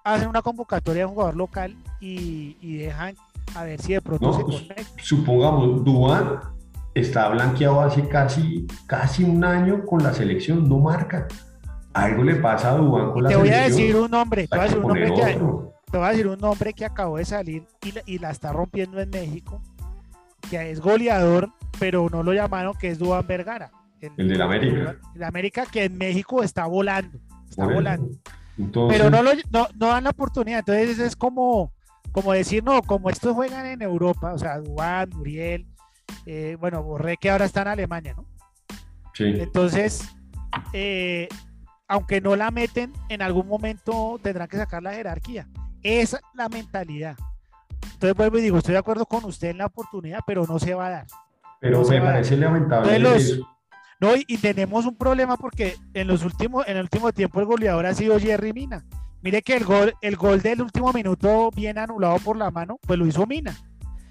hacen 0.04 0.28
una 0.28 0.42
convocatoria 0.42 1.02
de 1.02 1.06
un 1.06 1.14
jugador 1.14 1.36
local 1.36 1.76
y, 2.00 2.56
y 2.60 2.76
dejan 2.78 3.16
a 3.54 3.64
ver 3.64 3.80
si 3.80 3.94
de 3.94 4.00
pronto 4.00 4.32
se 4.32 4.42
conecta? 4.42 5.02
Supongamos, 5.02 5.84
Dubán 5.84 6.40
está 6.94 7.28
blanqueado 7.28 7.82
hace 7.82 8.08
casi, 8.08 8.66
casi 8.86 9.22
un 9.22 9.44
año 9.44 9.84
con 9.84 10.02
la 10.02 10.14
selección, 10.14 10.68
no 10.68 10.78
marca. 10.78 11.28
Algo 11.96 12.24
le 12.24 12.36
pasa 12.36 12.72
a 12.72 12.76
Dubán 12.76 13.10
con 13.10 13.22
la 13.22 13.30
te 13.30 13.36
voy 13.36 13.48
a 13.48 13.62
decir 13.62 13.96
un 13.96 14.10
nombre, 14.10 14.46
te 14.46 14.54
voy 14.54 14.60
a 14.60 14.68
decir 14.68 14.78
un 14.78 14.86
nombre 14.86 15.14
que, 15.14 15.38
te 15.90 15.96
voy 15.96 16.06
a 16.06 16.10
decir 16.10 16.26
un 16.28 16.38
nombre 16.38 16.72
que 16.74 16.84
acabó 16.84 17.16
de 17.16 17.24
salir 17.24 17.64
y 17.82 17.92
la, 17.92 18.02
y 18.04 18.18
la 18.18 18.30
está 18.32 18.52
rompiendo 18.52 19.00
en 19.00 19.08
México, 19.08 19.62
que 20.50 20.70
es 20.70 20.80
goleador, 20.80 21.48
pero 21.78 22.08
no 22.10 22.22
lo 22.22 22.34
llamaron, 22.34 22.74
que 22.74 22.88
es 22.88 22.98
Dubán 22.98 23.26
Vergara. 23.26 23.70
El 24.02 24.28
del 24.28 24.42
América. 24.42 24.96
El 25.14 25.22
América 25.24 25.64
que 25.64 25.84
en 25.84 25.96
México 25.96 26.42
está 26.42 26.66
volando, 26.66 27.18
está 27.48 27.64
volando. 27.64 28.10
Entonces, 28.58 28.98
Pero 28.98 29.10
no, 29.10 29.22
lo, 29.22 29.30
no, 29.50 29.66
no 29.74 29.86
dan 29.86 30.04
la 30.04 30.10
oportunidad, 30.10 30.58
entonces 30.58 30.98
es 30.98 31.16
como, 31.16 31.72
como 32.12 32.34
decir, 32.34 32.62
no, 32.62 32.82
como 32.82 33.08
estos 33.08 33.34
juegan 33.34 33.64
en 33.64 33.80
Europa, 33.80 34.34
o 34.34 34.38
sea, 34.38 34.58
Dubán, 34.58 35.08
Muriel, 35.14 35.66
eh, 36.26 36.58
bueno, 36.60 36.82
Borré 36.82 37.16
que 37.16 37.30
ahora 37.30 37.46
está 37.46 37.62
en 37.62 37.68
Alemania, 37.68 38.14
¿no? 38.14 38.26
sí. 39.14 39.24
Entonces, 39.38 40.14
eh, 40.74 41.28
aunque 41.88 42.20
no 42.20 42.36
la 42.36 42.50
meten, 42.50 42.92
en 43.08 43.22
algún 43.22 43.46
momento 43.46 44.18
tendrán 44.22 44.48
que 44.48 44.56
sacar 44.56 44.82
la 44.82 44.92
jerarquía. 44.92 45.46
Esa 45.82 46.16
es 46.16 46.22
la 46.34 46.48
mentalidad. 46.48 47.16
Entonces 47.92 48.16
vuelvo 48.16 48.38
y 48.38 48.42
digo, 48.42 48.58
estoy 48.58 48.72
de 48.72 48.78
acuerdo 48.78 49.06
con 49.06 49.24
usted 49.24 49.48
en 49.48 49.58
la 49.58 49.66
oportunidad, 49.66 50.20
pero 50.26 50.44
no 50.46 50.58
se 50.58 50.74
va 50.74 50.86
a 50.86 50.90
dar. 50.90 51.06
Pero 51.60 51.82
no 51.82 51.88
me 51.88 52.00
parece 52.00 52.36
lamentable 52.36 52.98
los-. 52.98 53.40
No, 53.98 54.14
y, 54.14 54.24
y 54.28 54.36
tenemos 54.38 54.84
un 54.84 54.96
problema 54.96 55.36
porque 55.36 55.76
en 55.94 56.06
los 56.06 56.22
últimos, 56.22 56.66
en 56.68 56.76
el 56.76 56.82
último 56.82 57.12
tiempo 57.12 57.40
el 57.40 57.46
goleador 57.46 57.86
ha 57.86 57.94
sido 57.94 58.18
Jerry 58.18 58.52
Mina. 58.52 58.84
Mire 59.22 59.40
que 59.42 59.56
el 59.56 59.64
gol, 59.64 59.94
el 60.02 60.16
gol 60.16 60.42
del 60.42 60.60
último 60.62 60.92
minuto 60.92 61.50
bien 61.54 61.78
anulado 61.78 62.18
por 62.18 62.36
la 62.36 62.50
mano, 62.50 62.78
pues 62.82 62.98
lo 62.98 63.06
hizo 63.06 63.26
Mina. 63.26 63.56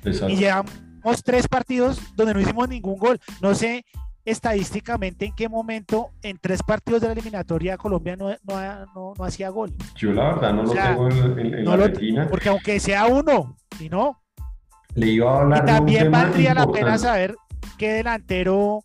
Exacto. 0.03 0.29
Y 0.29 0.37
llevamos 0.37 1.23
tres 1.23 1.47
partidos 1.47 2.01
donde 2.15 2.33
no 2.33 2.41
hicimos 2.41 2.67
ningún 2.67 2.97
gol. 2.97 3.19
No 3.41 3.53
sé 3.53 3.85
estadísticamente 4.25 5.25
en 5.25 5.35
qué 5.35 5.47
momento 5.47 6.09
en 6.23 6.37
tres 6.39 6.61
partidos 6.63 7.01
de 7.01 7.07
la 7.07 7.13
eliminatoria 7.13 7.77
Colombia 7.77 8.15
no, 8.15 8.29
no, 8.43 8.85
no- 8.95 9.13
no 9.17 9.23
hacía 9.23 9.49
gol. 9.49 9.73
Yo 9.95 10.11
la 10.11 10.33
verdad 10.33 10.53
no 10.53 10.61
O 10.63 10.65
lo 10.65 10.73
tengo 10.73 11.09
en, 11.09 11.39
en- 11.55 11.65
la 11.65 11.77
lo- 11.77 11.87
retina. 11.87 12.27
Porque 12.29 12.49
aunque 12.49 12.79
sea 12.79 13.05
uno, 13.07 13.55
y 13.79 13.87
no. 13.89 14.21
Le 14.95 15.07
iba 15.07 15.31
a 15.31 15.35
Y 15.35 15.41
hablar 15.41 15.59
un 15.61 15.65
también 15.67 16.11
valdría 16.11 16.53
la 16.53 16.67
pena 16.67 16.97
saber 16.97 17.35
qué 17.77 17.91
delantero 17.93 18.83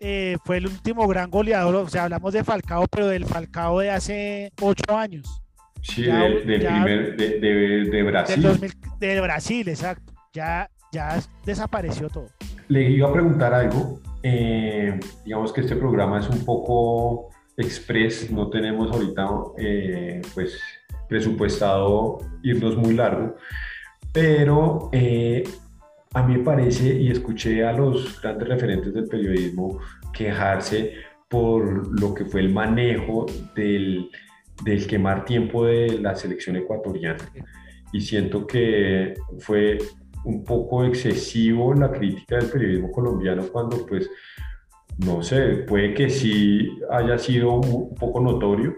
eh, 0.00 0.36
fue 0.44 0.58
el 0.58 0.66
último 0.66 1.06
gran 1.08 1.30
goleador. 1.30 1.74
O 1.76 1.88
sea, 1.88 2.04
hablamos 2.04 2.32
de 2.32 2.44
Falcao, 2.44 2.86
pero 2.90 3.08
del 3.08 3.24
Falcao 3.24 3.80
de 3.80 3.90
hace 3.90 4.52
ocho 4.60 4.96
años. 4.96 5.40
Sí, 5.82 6.04
ya- 6.04 6.24
primer, 6.44 7.16
de, 7.16 7.38
de, 7.40 7.84
de 7.90 8.02
Brasil. 8.02 8.42
2000, 8.42 8.72
de 8.98 9.20
Brasil, 9.20 9.68
exacto. 9.68 10.12
Ya, 10.32 10.68
ya 10.92 11.18
desapareció 11.44 12.08
todo. 12.08 12.28
Le 12.68 12.90
iba 12.90 13.08
a 13.08 13.12
preguntar 13.12 13.54
algo. 13.54 14.00
Eh, 14.22 14.98
digamos 15.24 15.52
que 15.52 15.60
este 15.60 15.76
programa 15.76 16.18
es 16.18 16.28
un 16.28 16.44
poco 16.44 17.30
express, 17.56 18.30
no 18.30 18.48
tenemos 18.50 18.90
ahorita 18.90 19.28
eh, 19.58 20.22
pues 20.34 20.60
presupuestado 21.08 22.18
irnos 22.42 22.76
muy 22.76 22.94
largo, 22.94 23.36
pero 24.12 24.90
eh, 24.92 25.44
a 26.14 26.22
mí 26.22 26.38
me 26.38 26.44
parece 26.44 26.94
y 26.94 27.10
escuché 27.10 27.64
a 27.64 27.72
los 27.72 28.20
grandes 28.20 28.48
referentes 28.48 28.94
del 28.94 29.08
periodismo 29.08 29.80
quejarse 30.12 30.94
por 31.28 32.00
lo 32.00 32.14
que 32.14 32.24
fue 32.24 32.40
el 32.40 32.50
manejo 32.50 33.26
del, 33.54 34.10
del 34.64 34.86
quemar 34.86 35.24
tiempo 35.24 35.66
de 35.66 35.98
la 36.00 36.14
selección 36.14 36.56
ecuatoriana. 36.56 37.30
Y 37.92 38.00
siento 38.00 38.46
que 38.46 39.14
fue 39.38 39.78
un 40.28 40.44
poco 40.44 40.84
excesivo 40.84 41.72
la 41.74 41.90
crítica 41.90 42.36
del 42.36 42.50
periodismo 42.50 42.90
colombiano 42.92 43.44
cuando 43.50 43.84
pues 43.86 44.08
no 44.98 45.22
sé, 45.22 45.64
puede 45.66 45.94
que 45.94 46.10
sí 46.10 46.68
haya 46.90 47.16
sido 47.18 47.52
un 47.52 47.94
poco 47.94 48.20
notorio, 48.20 48.74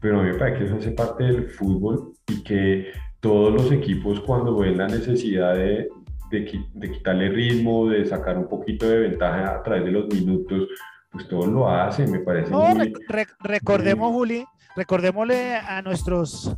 pero 0.00 0.20
a 0.20 0.22
mí 0.22 0.30
me 0.30 0.38
parece 0.38 0.58
que 0.58 0.64
eso 0.66 0.76
hace 0.76 0.90
parte 0.92 1.24
del 1.24 1.48
fútbol 1.48 2.12
y 2.28 2.42
que 2.44 2.88
todos 3.20 3.52
los 3.52 3.72
equipos 3.72 4.20
cuando 4.20 4.56
ven 4.58 4.76
la 4.78 4.86
necesidad 4.86 5.54
de, 5.54 5.88
de, 6.30 6.60
de 6.74 6.90
quitarle 6.92 7.30
ritmo, 7.30 7.88
de 7.88 8.04
sacar 8.04 8.36
un 8.36 8.48
poquito 8.48 8.86
de 8.88 8.98
ventaja 9.08 9.56
a 9.56 9.62
través 9.62 9.84
de 9.86 9.92
los 9.92 10.06
minutos, 10.08 10.68
pues 11.10 11.26
todos 11.28 11.48
lo 11.48 11.68
hacen, 11.70 12.10
me 12.12 12.18
parece 12.20 12.50
No, 12.50 12.74
muy... 12.74 12.92
rec- 13.08 13.34
recordemos, 13.40 14.10
muy- 14.12 14.18
Juli, 14.18 14.44
recordémosle 14.76 15.54
a 15.56 15.80
nuestros 15.82 16.54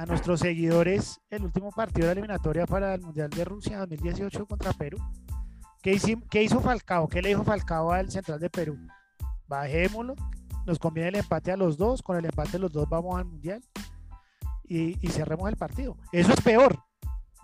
a 0.00 0.06
nuestros 0.06 0.40
seguidores 0.40 1.20
el 1.28 1.44
último 1.44 1.70
partido 1.72 2.06
de 2.06 2.12
eliminatoria 2.12 2.64
para 2.64 2.94
el 2.94 3.02
Mundial 3.02 3.28
de 3.28 3.44
Rusia 3.44 3.80
2018 3.80 4.46
contra 4.46 4.72
Perú. 4.72 4.96
¿Qué, 5.82 6.00
qué 6.30 6.42
hizo 6.42 6.60
Falcao? 6.60 7.06
¿Qué 7.06 7.20
le 7.20 7.28
dijo 7.30 7.44
Falcao 7.44 7.92
al 7.92 8.10
central 8.10 8.40
de 8.40 8.48
Perú? 8.48 8.78
Bajémoslo, 9.46 10.14
nos 10.66 10.78
conviene 10.78 11.10
el 11.10 11.16
empate 11.16 11.52
a 11.52 11.56
los 11.58 11.76
dos, 11.76 12.00
con 12.02 12.16
el 12.16 12.24
empate 12.24 12.58
los 12.58 12.72
dos 12.72 12.88
vamos 12.88 13.18
al 13.18 13.26
Mundial 13.26 13.60
y, 14.64 14.96
y 15.06 15.10
cerremos 15.10 15.50
el 15.50 15.56
partido. 15.56 15.96
Eso 16.12 16.32
es 16.32 16.40
peor, 16.40 16.78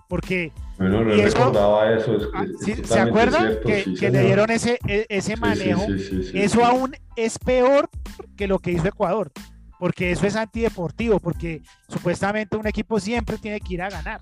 porque 0.09 0.51
Bueno, 0.79 1.05
no 1.05 1.13
eso- 1.13 1.37
recordaba 1.39 1.93
eso. 1.93 2.17
es- 2.17 2.29
ah, 2.33 2.45
es 2.45 2.61
¿sí- 2.65 2.85
¿se 2.85 2.99
acuerdan 3.01 3.49
cierto, 3.49 3.69
que, 3.69 3.85
sí, 3.85 3.95
que 3.97 4.11
le 4.11 4.21
dieron 4.23 4.51
ese, 4.51 4.79
e- 4.89 5.05
ese 5.11 5.37
manejo? 5.37 5.83
sí, 5.99 6.31
Eso 6.33 6.65
aún 6.65 6.95
es 7.17 7.39
peor 7.39 7.91
que 8.35 8.47
lo 8.47 8.61
que 8.61 8.71
hizo 8.73 8.89
Ecuador, 8.89 9.31
porque 9.79 10.11
eso 10.13 10.27
es 10.27 10.37
antideportivo, 10.37 11.19
porque 11.21 11.63
supuestamente 11.89 12.57
un 12.57 12.67
equipo 12.67 12.99
siempre 13.01 13.39
tiene 13.39 13.61
que 13.61 13.75
ir 13.75 13.83
a 13.83 13.91
ganar. 13.91 14.21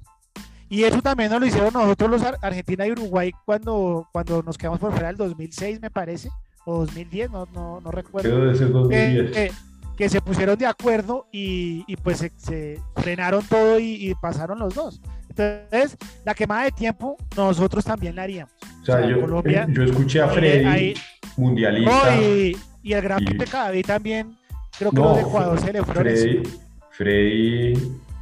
Y 0.69 0.85
eso 0.85 1.01
también 1.03 1.31
nos 1.31 1.41
lo 1.41 1.47
hicieron 1.47 1.73
nosotros 1.73 2.11
los 2.11 2.23
Ar- 2.23 2.39
Argentina 2.43 2.87
y 2.87 2.93
Uruguay 2.93 3.31
cuando, 3.45 4.09
cuando 4.13 4.43
nos 4.43 4.57
quedamos 4.59 4.81
por 4.81 4.91
fuera 4.93 5.09
del 5.09 5.17
2006, 5.17 5.81
me 5.81 5.91
parece, 5.91 6.31
o 6.65 6.79
2010, 6.81 7.31
no, 7.31 7.47
no, 7.55 7.81
no 7.81 7.91
recuerdo. 7.91 8.29
Creo 8.31 8.47
de 8.47 8.53
ese 8.55 8.65
Que, 8.67 8.71
2010. 8.73 9.31
que- 9.33 9.53
que 9.97 10.09
se 10.09 10.21
pusieron 10.21 10.59
de 10.59 10.67
acuerdo 10.67 11.29
y, 11.31 11.85
y 11.87 11.95
pues 11.95 12.19
se, 12.19 12.33
se 12.37 12.81
frenaron 12.97 13.45
todo 13.47 13.79
y, 13.79 14.09
y 14.11 14.15
pasaron 14.17 14.59
los 14.59 14.75
dos. 14.75 15.01
Entonces, 15.29 15.97
la 16.25 16.35
quemada 16.35 16.65
de 16.65 16.73
tiempo 16.73 17.17
nosotros 17.37 17.85
también 17.85 18.17
la 18.17 18.23
haríamos. 18.25 18.53
o 18.83 18.85
sea, 18.85 18.97
o 18.97 18.99
sea, 18.99 19.09
yo, 19.09 19.21
Colombia- 19.21 19.67
eh, 19.69 19.73
yo 19.73 19.85
escuché 19.85 20.21
a 20.21 20.29
Freddy, 20.31 20.65
ahí- 20.65 20.95
mundialista. 21.37 22.17
No, 22.17 22.23
y, 22.23 22.57
y 22.83 22.93
el 22.93 23.03
gran 23.03 23.25
Cadavid 23.25 23.87
también, 23.87 24.37
creo 24.79 24.91
que 24.91 24.97
No, 24.97 25.05
los 25.09 25.17
de 25.17 25.23
Ecuador 25.23 25.59
se 25.61 25.73
le 25.73 25.83
fueron 25.83 26.03
Freddy. 26.05 26.43
Freddy, 26.91 27.75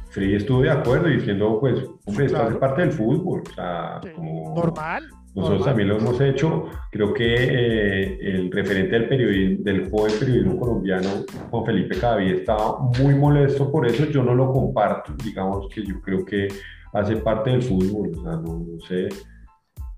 Freddy 0.09 0.35
estuvo 0.35 0.61
de 0.61 0.71
acuerdo 0.71 1.07
diciendo, 1.07 1.57
pues, 1.59 1.79
hombre, 2.05 2.25
esto 2.25 2.37
Claro. 2.37 2.49
hace 2.49 2.59
parte 2.59 2.81
del 2.81 2.91
fútbol. 2.91 3.43
O 3.49 3.53
sea, 3.53 3.99
Sí, 4.03 4.09
como 4.15 4.53
Normal. 4.55 5.03
nosotros 5.35 5.59
normal. 5.59 5.65
también 5.65 5.87
lo 5.89 5.97
hemos 5.97 6.21
hecho. 6.21 6.65
Creo 6.91 7.13
que 7.13 7.35
eh, 7.35 8.19
el 8.21 8.51
referente 8.51 8.91
del 8.99 9.07
periodismo, 9.09 9.63
del 9.63 9.89
joven 9.89 10.13
periodismo 10.19 10.59
colombiano, 10.59 11.09
Juan 11.49 11.65
Felipe 11.65 11.97
Cadavid, 11.99 12.33
estaba 12.35 12.79
muy 12.99 13.15
molesto 13.15 13.71
por 13.71 13.85
eso. 13.87 14.05
Yo 14.05 14.23
no 14.23 14.33
lo 14.35 14.51
comparto. 14.51 15.13
Digamos 15.23 15.67
que 15.73 15.83
yo 15.85 16.01
creo 16.01 16.23
que 16.25 16.47
hace 16.93 17.15
parte 17.17 17.49
del 17.51 17.61
fútbol. 17.63 18.11
O 18.17 18.21
sea, 18.23 18.31
no, 18.33 18.59
no 18.59 18.79
sé. 18.87 19.09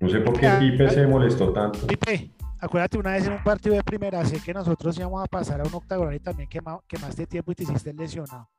No 0.02 0.10
sé 0.10 0.20
por 0.20 0.38
qué 0.40 0.50
Pipe 0.60 0.90
se 0.90 1.08
molestó 1.08 1.52
tanto. 1.54 1.88
Pipe, 1.88 2.30
acuérdate 2.66 2.98
una 2.98 3.12
vez 3.14 3.26
en 3.28 3.34
un 3.34 3.44
partido 3.44 3.76
de 3.76 3.84
primera 3.84 4.24
C 4.26 4.40
que 4.44 4.54
nosotros 4.54 4.98
íbamos 4.98 5.24
a 5.24 5.28
pasar 5.28 5.62
a 5.62 5.64
un 5.64 5.74
octagonal 5.74 6.14
y 6.16 6.20
también 6.20 6.50
quema- 6.50 6.82
quemaste 6.88 7.26
tiempo 7.28 7.52
y 7.52 7.56
te 7.56 7.64
hiciste 7.64 7.94
lesionado. 7.94 8.50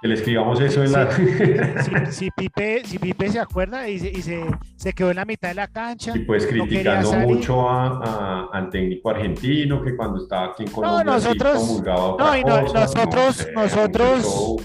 Que 0.00 0.08
le 0.08 0.14
escribamos 0.14 0.60
eso 0.60 0.82
en 0.82 0.90
la... 0.90 1.08
Si, 1.12 2.12
si 2.12 2.30
Pipe, 2.36 2.82
si 2.84 2.98
Pipe 2.98 3.28
se 3.30 3.38
acuerda 3.38 3.88
y, 3.88 4.00
se, 4.00 4.08
y 4.10 4.20
se, 4.20 4.42
se 4.76 4.92
quedó 4.92 5.10
en 5.10 5.16
la 5.16 5.24
mitad 5.24 5.50
de 5.50 5.54
la 5.54 5.68
cancha. 5.68 6.12
Y 6.16 6.20
pues 6.24 6.44
no 6.52 6.64
criticando 6.64 7.12
mucho 7.18 7.68
a, 7.70 7.98
a- 7.98 8.48
al 8.52 8.68
técnico 8.70 9.10
argentino 9.10 9.80
que 9.80 9.94
cuando 9.96 10.20
estaba 10.22 10.46
aquí 10.46 10.64
en 10.64 10.70
Colombia 10.72 11.20
sí 11.20 11.28
nosotros- 11.28 11.82
no, 12.18 12.36
y 12.36 12.42
no- 12.44 12.62
cosa, 12.62 12.80
nosotros- 12.80 13.36
sé, 13.36 13.52
nosotros-. 13.52 14.56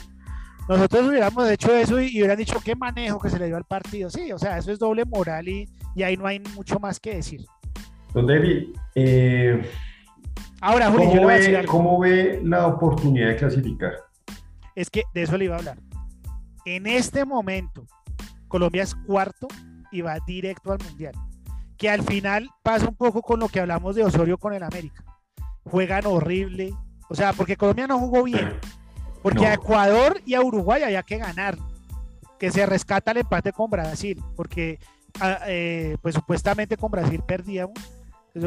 Nosotros 0.67 1.07
hubiéramos 1.07 1.50
hecho 1.50 1.71
eso 1.74 2.01
y, 2.01 2.07
y 2.07 2.17
hubieran 2.19 2.38
dicho 2.38 2.59
qué 2.62 2.75
manejo 2.75 3.19
que 3.19 3.29
se 3.29 3.39
le 3.39 3.45
dio 3.45 3.55
al 3.55 3.63
partido. 3.63 4.09
Sí, 4.09 4.31
o 4.33 4.38
sea, 4.39 4.57
eso 4.57 4.71
es 4.71 4.79
doble 4.79 5.05
moral 5.05 5.47
y, 5.47 5.69
y 5.95 6.03
ahí 6.03 6.17
no 6.17 6.25
hay 6.27 6.41
mucho 6.55 6.77
más 6.79 7.00
que 7.00 7.15
decir. 7.15 7.45
Don 8.17 8.25
David, 8.25 8.69
eh, 8.95 9.62
Ahora, 10.59 10.89
Juli, 10.89 11.05
¿cómo, 11.05 11.27
ve, 11.27 11.57
algo. 11.57 11.71
cómo 11.71 12.00
ve 12.00 12.41
la 12.43 12.65
oportunidad 12.65 13.27
de 13.27 13.36
clasificar? 13.36 13.93
Es 14.74 14.89
que 14.89 15.03
de 15.13 15.21
eso 15.21 15.38
le 15.38 15.45
iba 15.45 15.55
a 15.55 15.59
hablar. 15.59 15.77
En 16.65 16.88
este 16.88 17.25
momento, 17.25 17.86
Colombia 18.47 18.81
es 18.81 18.95
cuarto 18.95 19.47
y 19.91 20.01
va 20.01 20.17
directo 20.25 20.71
al 20.71 20.79
Mundial. 20.83 21.13
Que 21.77 21.91
al 21.91 22.01
final 22.01 22.50
pasa 22.63 22.88
un 22.89 22.95
poco 22.95 23.21
con 23.21 23.39
lo 23.39 23.50
que 23.50 23.59
hablamos 23.59 23.95
de 23.95 24.03
Osorio 24.03 24.39
con 24.39 24.51
el 24.51 24.63
América. 24.63 25.03
Juegan 25.63 26.07
horrible. 26.07 26.74
O 27.09 27.13
sea, 27.13 27.33
porque 27.33 27.55
Colombia 27.55 27.86
no 27.86 28.00
jugó 28.00 28.24
bien. 28.24 28.51
Porque 29.21 29.41
No. 29.41 29.47
a 29.47 29.53
Ecuador 29.53 30.21
y 30.25 30.33
a 30.33 30.41
Uruguay 30.41 30.81
había 30.81 31.03
que 31.03 31.19
ganar. 31.19 31.55
Que 32.39 32.50
se 32.50 32.65
rescata 32.65 33.12
el 33.12 33.17
empate 33.17 33.51
con 33.51 33.69
Brasil. 33.69 34.19
Porque 34.36 34.79
ah, 35.21 35.38
eh, 35.45 35.97
pues 36.01 36.15
supuestamente 36.15 36.77
con 36.77 36.89
Brasil 36.89 37.21
perdíamos. 37.27 37.77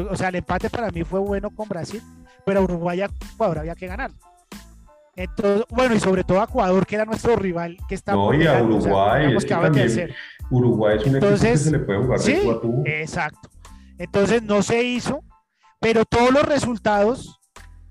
O 0.09 0.15
sea, 0.15 0.29
el 0.29 0.35
empate 0.35 0.69
para 0.69 0.89
mí 0.91 1.03
fue 1.03 1.19
bueno 1.19 1.49
con 1.49 1.67
Brasil, 1.67 2.01
pero 2.45 2.63
Uruguay 2.63 3.01
Ecuador 3.01 3.59
había 3.59 3.75
que 3.75 3.87
ganar. 3.87 4.11
Entonces, 5.15 5.65
bueno, 5.69 5.93
y 5.95 5.99
sobre 5.99 6.23
todo 6.23 6.39
a 6.41 6.45
Ecuador, 6.45 6.85
que 6.85 6.95
era 6.95 7.05
nuestro 7.05 7.35
rival, 7.35 7.77
que 7.87 7.95
está 7.95 8.13
No, 8.13 8.33
y 8.33 8.47
a 8.47 8.63
Uruguay, 8.63 9.35
es 9.35 9.43
que 9.45 9.49
también 9.53 10.09
Uruguay 10.49 10.97
es 10.97 11.05
un 11.05 11.15
Entonces, 11.15 11.43
equipo 11.43 11.53
que 11.53 11.57
se 11.57 11.71
le 11.71 11.79
puede 11.79 11.99
jugar 12.03 12.19
sí, 12.19 12.33
de 12.33 12.55
tú 12.61 12.83
a. 12.85 12.89
Exacto. 12.89 13.49
Entonces 13.97 14.41
no 14.41 14.63
se 14.63 14.83
hizo, 14.83 15.23
pero 15.79 16.05
todos 16.05 16.31
los 16.31 16.43
resultados 16.43 17.39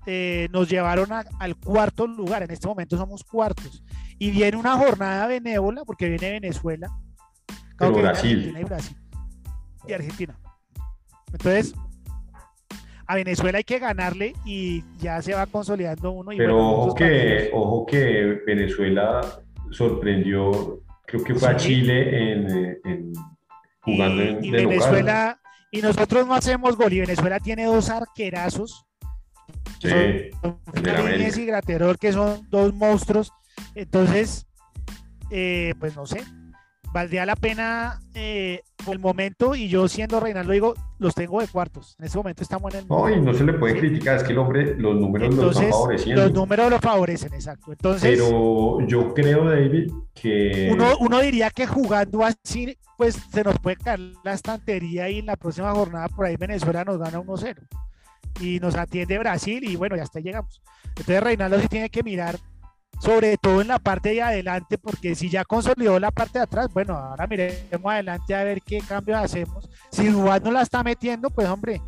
eh, 0.07 0.47
nos 0.51 0.67
llevaron 0.67 1.13
a- 1.13 1.23
al 1.39 1.55
cuarto 1.55 2.07
lugar. 2.07 2.41
En 2.43 2.49
este 2.51 2.67
momento 2.67 2.97
somos 2.97 3.23
cuartos. 3.23 3.83
Y 4.17 4.31
viene 4.31 4.57
una 4.57 4.75
jornada 4.75 5.27
benévola, 5.27 5.83
porque 5.85 6.09
viene 6.09 6.31
Venezuela. 6.31 6.87
Que 7.77 7.85
viene 7.85 8.01
Brasil. 8.01 8.37
Argentina 8.37 8.59
y 8.59 8.63
Brasil. 8.63 8.97
Y 9.87 9.93
Argentina. 9.93 10.39
Entonces, 11.31 11.73
a 13.11 13.15
Venezuela 13.15 13.57
hay 13.57 13.65
que 13.65 13.77
ganarle 13.77 14.33
y 14.45 14.83
ya 14.99 15.21
se 15.21 15.33
va 15.33 15.45
consolidando 15.45 16.11
uno. 16.11 16.31
Y 16.31 16.37
Pero 16.37 16.53
bueno, 16.55 16.69
ojo 16.71 16.95
que, 16.95 17.03
partidos. 17.03 17.49
ojo 17.53 17.85
que 17.85 18.41
Venezuela 18.47 19.21
sorprendió, 19.71 20.79
creo 21.05 21.23
que 21.23 21.35
fue 21.35 21.49
a. 21.49 21.57
Chile 21.57 22.31
en, 22.31 22.49
eh, 22.65 22.77
en- 22.85 23.13
jugando 23.81 24.23
y, 24.23 24.27
en, 24.29 24.45
y 24.45 24.51
de 24.51 24.61
local. 24.61 24.67
Venezuela, 24.79 25.39
y 25.71 25.81
nosotros 25.81 26.25
no 26.25 26.35
hacemos 26.35 26.77
gol. 26.77 26.93
Y 26.93 27.01
Venezuela 27.01 27.39
tiene 27.41 27.65
dos 27.65 27.89
arquerazos. 27.89 28.85
Sí, 29.81 29.89
son 30.41 30.59
América. 30.73 31.41
y 31.41 31.45
Graterol, 31.45 31.97
que 31.97 32.13
son 32.13 32.47
dos 32.49 32.73
monstruos. 32.73 33.33
Entonces, 33.75 34.47
eh, 35.31 35.73
pues 35.81 35.97
no 35.97 36.05
sé, 36.05 36.23
valdría 36.93 37.25
la 37.25 37.35
pena 37.35 37.99
eh, 38.13 38.61
por 38.83 38.93
el 38.93 38.99
momento. 38.99 39.55
Y 39.55 39.67
yo, 39.67 39.87
siendo 39.87 40.19
Reinaldo, 40.19 40.53
digo, 40.53 40.73
los 40.99 41.15
tengo 41.15 41.41
de 41.41 41.47
cuartos. 41.47 41.95
En 41.99 42.05
este 42.05 42.17
momento 42.17 42.43
estamos 42.43 42.73
en 42.73 42.81
el. 42.81 42.87
No, 42.87 43.09
y 43.09 43.19
no 43.21 43.33
se 43.33 43.43
le 43.43 43.53
puede 43.53 43.79
criticar, 43.79 44.17
es 44.17 44.23
que 44.23 44.31
el 44.33 44.37
hombre, 44.39 44.75
los 44.75 44.95
números 44.95 45.29
Entonces, 45.29 45.69
favoreciendo. 45.69 46.23
los 46.23 46.33
números 46.33 46.69
lo 46.69 46.79
favorecen, 46.79 47.33
exacto. 47.33 47.71
Entonces, 47.71 48.09
Pero 48.11 48.85
yo 48.87 49.13
creo, 49.13 49.45
David, 49.45 49.91
que 50.13 50.69
uno, 50.71 50.93
uno 50.99 51.19
diría 51.21 51.49
que 51.49 51.65
jugando 51.67 52.23
así, 52.23 52.77
pues 52.97 53.15
se 53.31 53.43
nos 53.43 53.57
puede 53.59 53.77
caer 53.77 53.99
la 54.23 54.33
estantería 54.33 55.09
y 55.09 55.19
en 55.19 55.25
la 55.25 55.35
próxima 55.35 55.71
jornada 55.71 56.07
por 56.09 56.25
ahí 56.25 56.35
Venezuela 56.35 56.83
nos 56.83 56.97
gana 56.99 57.19
1-0 57.19 57.55
y 58.39 58.59
nos 58.59 58.75
atiende 58.75 59.17
Brasil 59.17 59.63
y 59.63 59.75
bueno, 59.75 59.95
ya 59.95 60.03
hasta 60.03 60.19
llegamos. 60.19 60.61
Entonces 60.89 61.23
Reinaldo 61.23 61.59
sí 61.59 61.67
tiene 61.67 61.89
que 61.89 62.03
mirar 62.03 62.37
sobre 63.01 63.35
todo 63.37 63.61
en 63.61 63.67
la 63.67 63.79
parte 63.79 64.09
de 64.09 64.21
adelante 64.21 64.77
porque 64.77 65.15
si 65.15 65.27
ya 65.29 65.43
consolidó 65.43 65.99
la 65.99 66.11
parte 66.11 66.37
de 66.37 66.43
atrás, 66.43 66.67
bueno, 66.71 66.93
ahora 66.95 67.25
miremos 67.25 67.91
adelante 67.91 68.35
a 68.35 68.43
ver 68.43 68.61
qué 68.61 68.79
cambios 68.87 69.17
hacemos. 69.17 69.67
Si 69.89 70.07
Dubán 70.07 70.43
no 70.43 70.51
la 70.51 70.61
está 70.61 70.83
metiendo, 70.83 71.31
pues 71.31 71.47
hombre, 71.49 71.81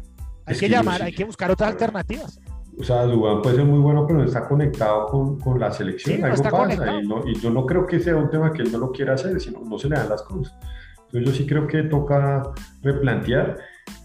hay 0.45 0.53
Es 0.55 0.59
que 0.59 0.65
que 0.65 0.71
llamar, 0.71 0.97
sí. 0.97 1.03
hay 1.03 1.13
que 1.13 1.23
buscar 1.23 1.51
otras 1.51 1.69
alternativas. 1.71 2.39
O 2.79 2.83
sea, 2.83 3.03
Dubán 3.03 3.43
puede 3.43 3.57
ser 3.57 3.65
muy 3.65 3.77
bueno, 3.77 4.07
pero 4.07 4.17
no 4.17 4.25
está 4.25 4.47
conectado 4.47 5.05
con, 5.05 5.39
con 5.39 5.59
la 5.59 5.71
selección. 5.71 6.15
Sí, 6.15 6.21
no 6.21 6.27
Algo 6.27 6.43
pasa. 6.49 6.95
Y, 6.99 7.07
no- 7.07 7.21
y 7.27 7.35
yo 7.39 7.51
no 7.51 7.67
creo 7.67 7.85
que 7.85 7.99
sea 7.99 8.15
un 8.15 8.31
tema 8.31 8.51
que 8.51 8.63
él 8.63 8.71
no 8.71 8.79
lo 8.79 8.91
quiera 8.91 9.13
hacer, 9.13 9.39
sino 9.39 9.59
no 9.59 9.77
se 9.77 9.89
le 9.89 9.95
dan 9.97 10.09
las 10.09 10.23
cosas. 10.23 10.57
Entonces, 11.05 11.29
yo 11.29 11.31
sí 11.35 11.45
creo 11.45 11.67
que 11.67 11.83
toca 11.83 12.41
replantear. 12.81 13.59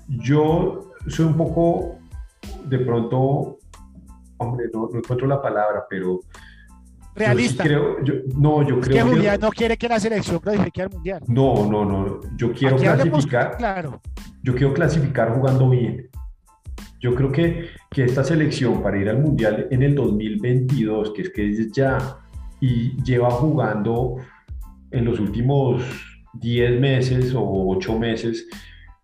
Yo 0.08 0.92
soy 1.06 1.24
un 1.24 1.38
poco, 1.38 1.96
de 2.66 2.78
pronto, 2.80 3.56
hombre, 4.36 4.66
no, 4.74 4.90
no 4.92 4.98
encuentro 4.98 5.26
la 5.26 5.40
palabra, 5.40 5.86
pero. 5.88 6.20
Realista. 7.18 7.64
Yo 7.64 7.68
sí 7.68 7.68
creo, 7.68 8.04
yo- 8.04 8.14
no, 8.38 8.62
yo 8.68 8.78
es 8.80 8.86
creo 8.88 9.04
que 9.06 9.10
Julián 9.12 9.38
no 9.40 9.50
quiere 9.50 9.76
que 9.76 9.88
la 9.88 10.00
selección 10.00 10.38
clasifique 10.38 10.82
al 10.82 10.90
mundial. 10.90 11.22
No, 11.28 11.66
no, 11.70 11.84
no. 11.84 12.20
Yo 12.36 12.52
quiero 12.52 12.76
Aquí 12.76 12.84
clasificar. 12.84 13.56
claro. 13.56 14.00
Yo 14.42 14.54
quiero 14.54 14.72
clasificar 14.72 15.32
jugando 15.34 15.68
bien. 15.70 16.08
Yo 17.00 17.14
creo 17.14 17.30
que, 17.30 17.66
que 17.90 18.04
esta 18.04 18.24
selección 18.24 18.82
para 18.82 18.98
ir 18.98 19.08
al 19.08 19.18
Mundial 19.20 19.68
en 19.70 19.82
el 19.84 19.94
2022, 19.94 21.12
que 21.12 21.22
es 21.22 21.30
que 21.30 21.48
es 21.48 21.70
ya, 21.72 21.98
y 22.60 23.00
lleva 23.04 23.30
jugando 23.30 24.16
en 24.90 25.04
los 25.04 25.20
últimos 25.20 25.82
10 26.34 26.80
meses 26.80 27.34
o 27.36 27.68
8 27.68 27.98
meses 27.98 28.48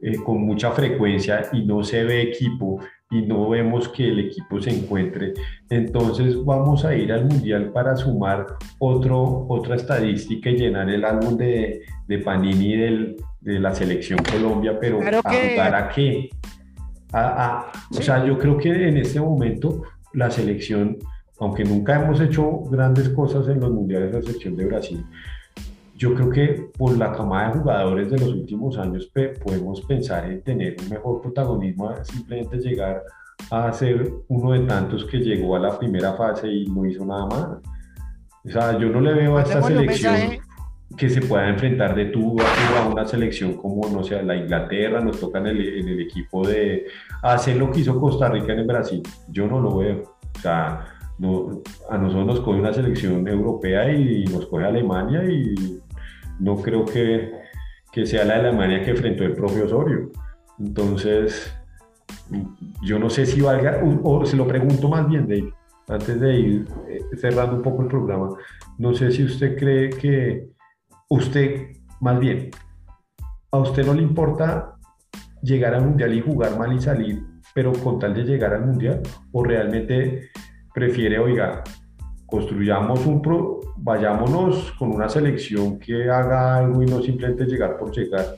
eh, 0.00 0.16
con 0.16 0.40
mucha 0.44 0.72
frecuencia 0.72 1.48
y 1.52 1.64
no 1.64 1.84
se 1.84 2.02
ve 2.04 2.22
equipo 2.22 2.80
y 3.14 3.22
no 3.22 3.48
vemos 3.48 3.88
que 3.88 4.08
el 4.08 4.18
equipo 4.18 4.60
se 4.60 4.70
encuentre, 4.70 5.34
entonces 5.70 6.42
vamos 6.44 6.84
a 6.84 6.94
ir 6.96 7.12
al 7.12 7.26
Mundial 7.26 7.70
para 7.72 7.94
sumar 7.96 8.46
otro, 8.78 9.46
otra 9.48 9.76
estadística 9.76 10.50
y 10.50 10.56
llenar 10.56 10.90
el 10.90 11.04
álbum 11.04 11.36
de, 11.36 11.82
de 12.08 12.18
Panini 12.18 12.76
del, 12.76 13.16
de 13.40 13.60
la 13.60 13.72
selección 13.74 14.18
Colombia, 14.30 14.78
pero 14.80 14.98
Claro 14.98 15.20
¿a 15.24 15.30
que- 15.30 15.50
jugar 15.50 15.74
a 15.74 15.88
qué? 15.90 16.30
A- 17.12 17.44
a- 17.46 17.72
O 17.92 17.94
Sí. 17.94 18.02
sea, 18.02 18.24
yo 18.26 18.36
creo 18.38 18.56
que 18.58 18.88
en 18.88 18.96
este 18.96 19.20
momento 19.20 19.82
la 20.12 20.30
selección, 20.30 20.96
aunque 21.38 21.64
nunca 21.64 22.02
hemos 22.02 22.20
hecho 22.20 22.62
grandes 22.70 23.08
cosas 23.10 23.46
en 23.48 23.60
los 23.60 23.70
mundiales, 23.70 24.12
la 24.12 24.22
selección 24.22 24.56
de 24.56 24.66
Brasil, 24.66 25.04
yo 25.96 26.14
creo 26.14 26.30
que 26.30 26.70
por 26.76 26.96
la 26.96 27.12
camada 27.12 27.52
de 27.52 27.58
jugadores 27.60 28.10
de 28.10 28.18
los 28.18 28.28
últimos 28.28 28.76
años 28.78 29.10
podemos 29.42 29.80
pensar 29.82 30.30
en 30.30 30.42
tener 30.42 30.76
un 30.82 30.88
mejor 30.88 31.20
protagonismo, 31.22 31.94
simplemente 32.02 32.58
llegar 32.58 33.02
a 33.50 33.72
ser 33.72 34.12
uno 34.28 34.52
de 34.52 34.60
tantos 34.60 35.04
que 35.04 35.18
llegó 35.18 35.56
a 35.56 35.60
la 35.60 35.78
primera 35.78 36.14
fase 36.14 36.48
y 36.48 36.66
no 36.66 36.84
hizo 36.84 37.04
nada 37.04 37.26
más. 37.26 37.48
O 38.44 38.50
sea, 38.50 38.78
yo 38.78 38.88
no 38.88 39.00
le 39.00 39.14
veo 39.14 39.38
a 39.38 39.42
esta 39.42 39.62
selección 39.62 40.38
que 40.96 41.08
se 41.08 41.22
pueda 41.22 41.48
enfrentar 41.48 41.94
de 41.94 42.06
tú 42.06 42.36
a 42.40 42.44
tú 42.44 42.78
a 42.78 42.88
una 42.88 43.06
selección 43.06 43.54
como, 43.54 43.88
no 43.88 44.04
sé, 44.04 44.22
la 44.22 44.36
Inglaterra, 44.36 45.00
nos 45.00 45.18
toca 45.18 45.38
en 45.38 45.46
el, 45.46 45.78
en 45.78 45.88
el 45.88 46.00
equipo 46.00 46.46
de 46.46 46.86
hacer 47.22 47.56
lo 47.56 47.70
que 47.70 47.80
hizo 47.80 47.98
Costa 48.00 48.28
Rica 48.28 48.52
en 48.52 48.60
el 48.60 48.66
Brasil. 48.66 49.02
Yo 49.28 49.46
no 49.46 49.60
lo 49.60 49.78
veo. 49.78 50.02
O 50.36 50.40
sea, 50.40 50.84
no, 51.18 51.62
a 51.88 51.96
nosotros 51.96 52.26
nos 52.26 52.40
coge 52.40 52.58
una 52.58 52.72
selección 52.72 53.26
europea 53.26 53.92
y 53.92 54.24
nos 54.24 54.46
coge 54.46 54.64
Alemania 54.64 55.22
y 55.24 55.80
no 56.40 56.56
creo 56.56 56.84
que, 56.84 57.32
que 57.92 58.06
sea 58.06 58.24
la 58.24 58.36
Alemania 58.36 58.82
que 58.82 58.90
enfrentó 58.90 59.24
el 59.24 59.34
propio 59.34 59.64
Osorio. 59.64 60.10
Entonces, 60.58 61.52
yo 62.82 62.98
no 62.98 63.10
sé 63.10 63.26
si 63.26 63.40
valga, 63.40 63.80
o, 64.02 64.24
se 64.24 64.36
lo 64.36 64.46
pregunto 64.46 64.88
más 64.88 65.08
bien, 65.08 65.26
Dave, 65.26 65.52
antes 65.88 66.20
de 66.20 66.38
ir 66.38 66.68
eh, 66.88 67.00
cerrando 67.16 67.56
un 67.56 67.62
poco 67.62 67.82
el 67.82 67.88
programa, 67.88 68.30
no 68.78 68.94
sé 68.94 69.10
si 69.10 69.24
usted 69.24 69.56
cree 69.56 69.90
que 69.90 70.48
usted, 71.08 71.72
más 72.00 72.18
bien, 72.18 72.50
a 73.50 73.58
usted 73.58 73.84
no 73.86 73.94
le 73.94 74.02
importa 74.02 74.76
llegar 75.42 75.74
al 75.74 75.84
mundial 75.84 76.14
y 76.14 76.20
jugar 76.20 76.58
mal 76.58 76.72
y 76.72 76.80
salir, 76.80 77.22
pero 77.54 77.72
con 77.72 77.98
tal 77.98 78.14
de 78.14 78.24
llegar 78.24 78.54
al 78.54 78.66
mundial, 78.66 79.00
o 79.32 79.44
realmente 79.44 80.30
prefiere, 80.72 81.18
oiga, 81.18 81.62
construyamos 82.34 83.06
un 83.06 83.22
pro, 83.22 83.60
vayámonos 83.76 84.72
con 84.72 84.90
una 84.90 85.08
selección 85.08 85.78
que 85.78 86.10
haga 86.10 86.56
algo 86.56 86.82
y 86.82 86.86
no 86.86 87.00
simplemente 87.00 87.44
llegar 87.44 87.78
por 87.78 87.92
llegar, 87.92 88.34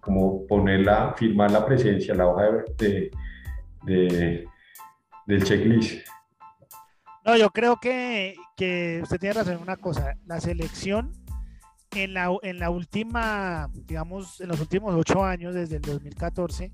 como 0.00 0.46
ponerla, 0.46 1.12
firmar 1.14 1.50
la 1.50 1.66
presencia, 1.66 2.14
la 2.14 2.26
hoja 2.28 2.44
de, 2.78 3.10
de, 3.84 3.92
de- 4.06 4.48
del 5.26 5.44
checklist. 5.44 6.06
No, 7.26 7.36
yo 7.36 7.50
creo 7.50 7.76
que, 7.76 8.36
que 8.56 9.00
usted 9.02 9.18
tiene 9.20 9.34
razón 9.34 9.54
en 9.56 9.62
una 9.62 9.76
cosa. 9.76 10.14
La 10.24 10.40
selección 10.40 11.12
en 11.94 12.14
la, 12.14 12.30
en 12.42 12.58
la 12.58 12.70
última, 12.70 13.68
digamos, 13.86 14.40
en 14.40 14.48
los 14.48 14.60
últimos 14.62 14.94
ocho 14.94 15.22
años, 15.22 15.54
desde 15.54 15.76
el 15.76 15.82
2014, 15.82 16.72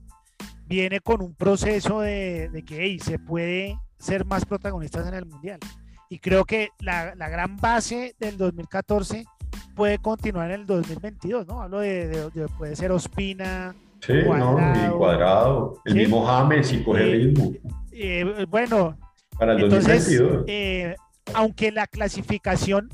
viene 0.66 1.00
con 1.00 1.22
un 1.22 1.34
proceso 1.34 2.00
de, 2.02 2.48
de 2.50 2.62
que 2.64 2.76
hey, 2.82 3.00
se 3.00 3.18
puede 3.18 3.76
ser 3.98 4.24
más 4.24 4.44
protagonistas 4.44 5.08
en 5.08 5.14
el 5.14 5.26
Mundial. 5.26 5.58
Y 6.12 6.18
creo 6.18 6.44
que 6.44 6.70
la, 6.80 7.14
la 7.14 7.28
gran 7.28 7.56
base 7.56 8.16
del 8.18 8.36
2014 8.36 9.24
puede 9.76 9.98
continuar 9.98 10.50
en 10.50 10.60
el 10.60 10.66
2022, 10.66 11.46
¿no? 11.46 11.62
Hablo 11.62 11.78
de, 11.78 12.08
de- 12.08 12.30
de- 12.30 12.48
puede 12.58 12.74
ser 12.76 12.90
Ospina, 12.92 13.74
Sí, 14.00 14.12
¿no? 14.14 14.26
Cuadrado. 14.26 14.86
Y 14.94 14.98
cuadrado. 14.98 15.82
El 15.84 15.92
Sí. 15.92 15.98
mismo 16.00 16.26
James 16.26 16.72
y 16.72 16.82
coge 16.82 17.02
Eh, 17.02 17.12
ritmo. 17.12 17.52
eh, 17.92 18.46
bueno, 18.48 18.98
Para 19.38 19.52
el 19.54 19.62
Entonces, 19.64 20.04
2022. 20.08 20.44
eh, 20.48 20.96
aunque 21.32 21.70
la 21.70 21.86
clasificación 21.86 22.88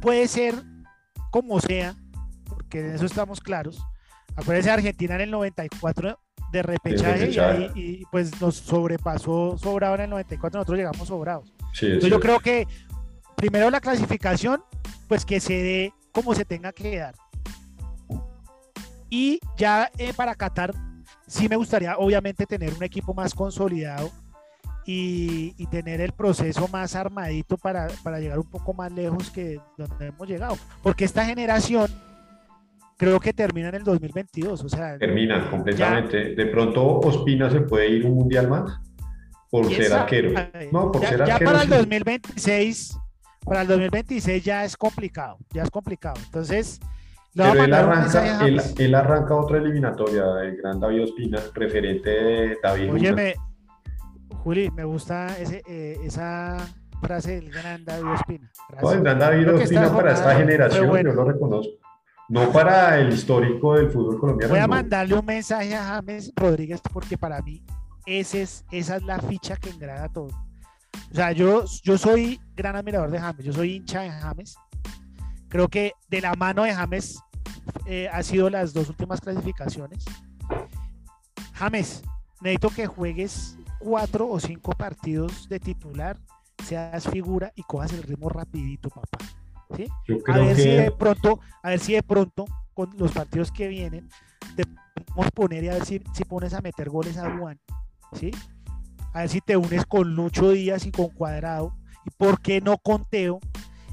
puede 0.00 0.26
ser 0.26 0.54
como 1.30 1.60
sea, 1.60 1.94
porque 2.48 2.80
en 2.80 2.94
eso 2.94 3.04
estamos 3.06 3.40
claros, 3.40 3.84
acuérdense 4.34 4.70
Argentina 4.70 5.14
en 5.16 5.20
el 5.20 5.30
94 5.30 6.18
de 6.52 6.62
repechaje, 6.62 7.16
y 7.16 7.20
repechaje. 7.20 7.64
ahí- 7.64 7.70
Y, 7.74 8.04
pues 8.12 8.40
nos 8.40 8.56
sobrepasó 8.56 9.56
sobrado 9.58 9.94
en 9.96 10.02
el 10.02 10.10
94, 10.10 10.58
nosotros 10.58 10.78
llegamos 10.78 11.08
sobrados. 11.08 11.52
Sí, 11.72 11.86
Entonces 11.86 12.10
yo 12.10 12.20
creo 12.20 12.38
que 12.38 12.66
primero 13.36 13.70
la 13.70 13.80
clasificación, 13.80 14.62
pues 15.08 15.24
que 15.24 15.40
se 15.40 15.54
dé 15.54 15.92
como 16.12 16.34
se 16.34 16.44
tenga 16.44 16.72
que 16.72 16.98
dar. 16.98 17.14
Y 19.10 19.40
ya 19.56 19.90
eh, 19.98 20.12
para 20.14 20.34
Qatar, 20.34 20.72
sí 21.26 21.48
me 21.48 21.56
gustaría 21.56 21.96
obviamente 21.98 22.46
tener 22.46 22.72
un 22.74 22.82
equipo 22.82 23.12
más 23.14 23.34
consolidado 23.34 24.10
y, 24.86 25.54
y 25.58 25.66
tener 25.66 26.00
el 26.00 26.12
proceso 26.12 26.66
más 26.68 26.94
armadito 26.96 27.56
para, 27.56 27.88
para 28.02 28.18
llegar 28.20 28.38
un 28.38 28.46
poco 28.50 28.72
más 28.72 28.90
lejos 28.92 29.30
que 29.30 29.60
donde 29.76 30.06
hemos 30.08 30.28
llegado. 30.28 30.56
Porque 30.82 31.04
esta 31.04 31.24
generación 31.24 31.90
creo 33.02 33.18
que 33.18 33.32
termina 33.32 33.68
en 33.68 33.74
el 33.74 33.82
2022. 33.82 34.62
O 34.62 34.68
sea, 34.68 34.96
termina 34.96 35.50
completamente. 35.50 36.36
De 36.36 36.46
pronto 36.46 37.00
Ospina 37.00 37.50
se 37.50 37.62
puede 37.62 37.88
ir 37.88 38.06
un 38.06 38.14
mundial 38.14 38.48
más 38.48 38.80
por 39.50 39.68
ser 39.72 39.92
arquero. 39.92 40.30
No, 40.70 40.92
por 40.92 41.04
ser 41.04 41.22
arquero. 41.22 41.38
Ya 41.40 41.44
para 41.44 41.62
el 41.62 41.68
2026, 41.68 42.96
para 43.44 43.62
el 43.62 43.68
2026 43.68 44.44
ya 44.44 44.64
es 44.64 44.76
complicado, 44.76 45.38
ya 45.52 45.64
es 45.64 45.70
complicado. 45.70 46.14
Entonces, 46.24 46.78
pero 47.34 47.64
él 47.64 47.74
arranca, 47.74 48.46
él, 48.46 48.94
arranca, 48.94 49.34
otra 49.34 49.58
eliminatoria, 49.58 50.24
el 50.42 50.56
gran 50.58 50.78
David 50.78 51.02
Ospina, 51.02 51.40
preferente 51.52 52.08
de 52.08 52.58
David 52.62 52.92
Oye, 52.92 53.34
Juli, 54.44 54.70
me 54.70 54.84
gusta 54.84 55.26
ese, 55.38 55.62
eh, 55.66 55.96
esa 56.04 56.56
frase 57.00 57.40
del 57.40 57.50
gran 57.50 57.84
David 57.84 58.12
Ospina. 58.12 58.50
el 58.92 59.00
gran 59.00 59.18
David 59.18 59.54
Ospina 59.54 59.92
para 59.92 60.12
esta 60.12 60.36
generación, 60.36 60.86
yo 60.86 61.12
lo 61.12 61.24
reconozco. 61.24 61.91
No 62.28 62.50
para 62.50 62.98
el 62.98 63.12
histórico 63.12 63.74
del 63.74 63.90
fútbol 63.90 64.18
colombiano. 64.18 64.52
Voy 64.52 64.62
a 64.62 64.66
mandarle 64.66 65.14
un 65.14 65.26
mensaje 65.26 65.74
a 65.74 65.84
James 65.84 66.32
Rodríguez 66.34 66.80
porque 66.92 67.18
para 67.18 67.42
mí 67.42 67.62
ese 68.06 68.42
es, 68.42 68.64
esa 68.70 68.96
es 68.96 69.02
la 69.02 69.20
ficha 69.20 69.56
que 69.56 69.70
engrada 69.70 70.08
todo. 70.08 70.28
O 71.10 71.14
sea, 71.14 71.32
yo, 71.32 71.64
yo 71.82 71.98
soy 71.98 72.40
gran 72.54 72.76
admirador 72.76 73.10
de 73.10 73.18
James, 73.18 73.44
yo 73.44 73.52
soy 73.52 73.76
hincha 73.76 74.02
de 74.02 74.10
James 74.10 74.56
Creo 75.52 75.68
que 75.68 75.92
de 76.08 76.22
la 76.22 76.32
mano 76.32 76.62
de 76.62 76.72
James 76.72 77.18
eh, 77.84 78.08
ha 78.10 78.22
sido 78.22 78.48
las 78.48 78.72
dos 78.72 78.88
últimas 78.88 79.20
clasificaciones. 79.20 80.02
James, 81.52 82.02
necesito 82.40 82.70
que 82.70 82.86
juegues 82.86 83.58
cuatro 83.78 84.30
o 84.30 84.40
cinco 84.40 84.72
partidos 84.72 85.46
de 85.50 85.60
titular, 85.60 86.18
seas 86.64 87.06
figura 87.06 87.52
y 87.54 87.64
cojas 87.64 87.92
el 87.92 88.02
ritmo 88.02 88.30
rapidito, 88.30 88.88
papá. 88.88 89.18
¿Sí? 89.76 89.86
a 90.28 90.38
ver 90.38 90.56
si 90.56 90.68
de 90.68 90.90
pronto, 90.90 91.40
a 91.62 91.70
ver 91.70 91.80
si 91.80 91.94
de 91.94 92.02
pronto 92.02 92.44
con 92.74 92.90
los 92.98 93.12
partidos 93.12 93.50
que 93.50 93.68
vienen 93.68 94.08
te 94.56 94.64
podemos 94.66 95.30
poner 95.32 95.64
y 95.64 95.68
a 95.68 95.74
ver 95.74 95.84
si, 95.84 96.02
si 96.12 96.24
pones 96.24 96.52
a 96.54 96.60
meter 96.60 96.90
goles 96.90 97.16
a 97.16 97.36
Juan, 97.38 97.58
¿sí? 98.12 98.30
A 99.12 99.20
ver 99.20 99.28
si 99.28 99.40
te 99.40 99.56
unes 99.56 99.86
con 99.86 100.14
Lucho 100.14 100.50
Díaz 100.50 100.86
y 100.86 100.90
con 100.90 101.08
Cuadrado 101.08 101.74
y 102.04 102.10
por 102.10 102.40
qué 102.40 102.60
no 102.60 102.78
con 102.78 103.04
Teo 103.04 103.40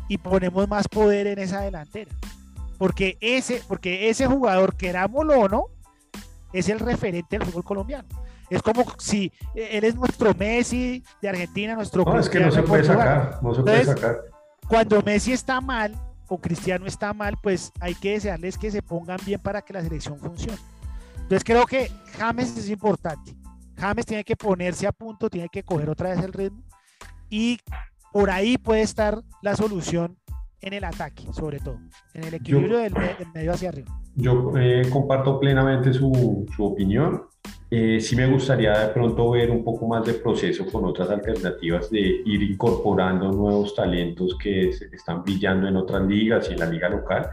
y 0.07 0.17
ponemos 0.17 0.67
más 0.67 0.87
poder 0.87 1.27
en 1.27 1.39
esa 1.39 1.61
delantera. 1.61 2.11
Porque 2.77 3.17
ese, 3.19 3.61
porque 3.67 4.09
ese 4.09 4.25
jugador, 4.25 4.75
querámoslo 4.75 5.39
o 5.39 5.49
no, 5.49 5.65
es 6.53 6.69
el 6.69 6.79
referente 6.79 7.37
del 7.37 7.45
fútbol 7.45 7.63
colombiano. 7.63 8.07
Es 8.49 8.63
como 8.63 8.83
si 8.97 9.31
él 9.53 9.83
es 9.83 9.95
nuestro 9.95 10.33
Messi 10.33 11.03
de 11.21 11.29
Argentina, 11.29 11.75
nuestro 11.75 12.03
No, 12.03 12.19
es 12.19 12.29
que 12.29 12.39
no 12.39 12.51
se 12.51 12.63
puede 12.63 12.83
sacar, 12.83 13.39
no 13.43 13.53
se 13.53 13.61
puede 13.61 13.85
sacar. 13.85 14.21
Cuando 14.69 15.01
Messi 15.01 15.33
está 15.33 15.61
mal 15.61 15.99
o 16.27 16.37
Cristiano 16.39 16.85
está 16.85 17.11
mal, 17.11 17.35
pues 17.41 17.71
hay 17.79 17.95
que 17.95 18.11
desearles 18.11 18.55
que 18.55 18.69
se 18.69 18.83
pongan 18.83 19.17
bien 19.25 19.39
para 19.39 19.63
que 19.63 19.73
la 19.73 19.81
selección 19.81 20.19
funcione. 20.19 20.59
Entonces 21.15 21.43
creo 21.43 21.65
que 21.65 21.91
James 22.19 22.55
es 22.55 22.69
importante. 22.69 23.35
James 23.75 24.05
tiene 24.05 24.23
que 24.23 24.35
ponerse 24.35 24.85
a 24.85 24.91
punto, 24.91 25.27
tiene 25.27 25.49
que 25.49 25.63
coger 25.63 25.89
otra 25.89 26.11
vez 26.11 26.23
el 26.23 26.33
ritmo 26.33 26.61
y 27.31 27.59
por 28.13 28.29
ahí 28.29 28.59
puede 28.59 28.83
estar 28.83 29.23
la 29.41 29.55
solución 29.55 30.18
en 30.61 30.73
el 30.73 30.83
ataque, 30.83 31.23
sobre 31.31 31.59
todo, 31.59 31.79
en 32.13 32.23
el 32.23 32.33
equilibrio 32.33 32.79
del, 32.79 32.93
medio 33.33 33.51
hacia 33.51 33.69
arriba. 33.69 33.89
Yo 34.15 34.53
eh, 34.57 34.83
comparto 34.91 35.39
plenamente 35.39 35.93
su, 35.93 36.45
su 36.55 36.65
opinión. 36.65 37.23
Eh, 37.71 37.99
sí 38.01 38.15
me 38.15 38.25
gustaría 38.25 38.77
de 38.77 38.87
pronto 38.93 39.29
ver 39.31 39.51
un 39.51 39.63
poco 39.63 39.87
más 39.87 40.05
de 40.05 40.13
proceso 40.13 40.65
con 40.65 40.85
otras 40.85 41.09
alternativas 41.09 41.89
de 41.89 41.99
ir 42.25 42.41
incorporando 42.41 43.31
nuevos 43.31 43.75
talentos 43.75 44.35
que 44.41 44.69
están 44.69 45.23
brillando 45.23 45.67
en 45.67 45.77
otras 45.77 46.01
ligas 46.07 46.49
y 46.49 46.53
en 46.53 46.59
la 46.59 46.65
liga 46.65 46.89
local 46.89 47.29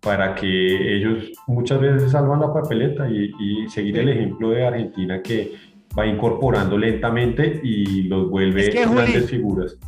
para 0.00 0.34
que 0.34 0.96
ellos 0.96 1.32
muchas 1.46 1.80
veces 1.80 2.12
salvan 2.12 2.40
la 2.40 2.52
papeleta 2.52 3.08
y, 3.08 3.32
y 3.38 3.68
seguir 3.68 3.98
el 3.98 4.08
ejemplo 4.08 4.50
de 4.50 4.66
Argentina 4.66 5.22
que 5.22 5.52
va 5.98 6.06
incorporando 6.06 6.76
lentamente 6.76 7.60
y 7.62 8.02
los 8.02 8.28
vuelve 8.28 8.70
grandes 8.70 9.30
figuras. 9.30 9.78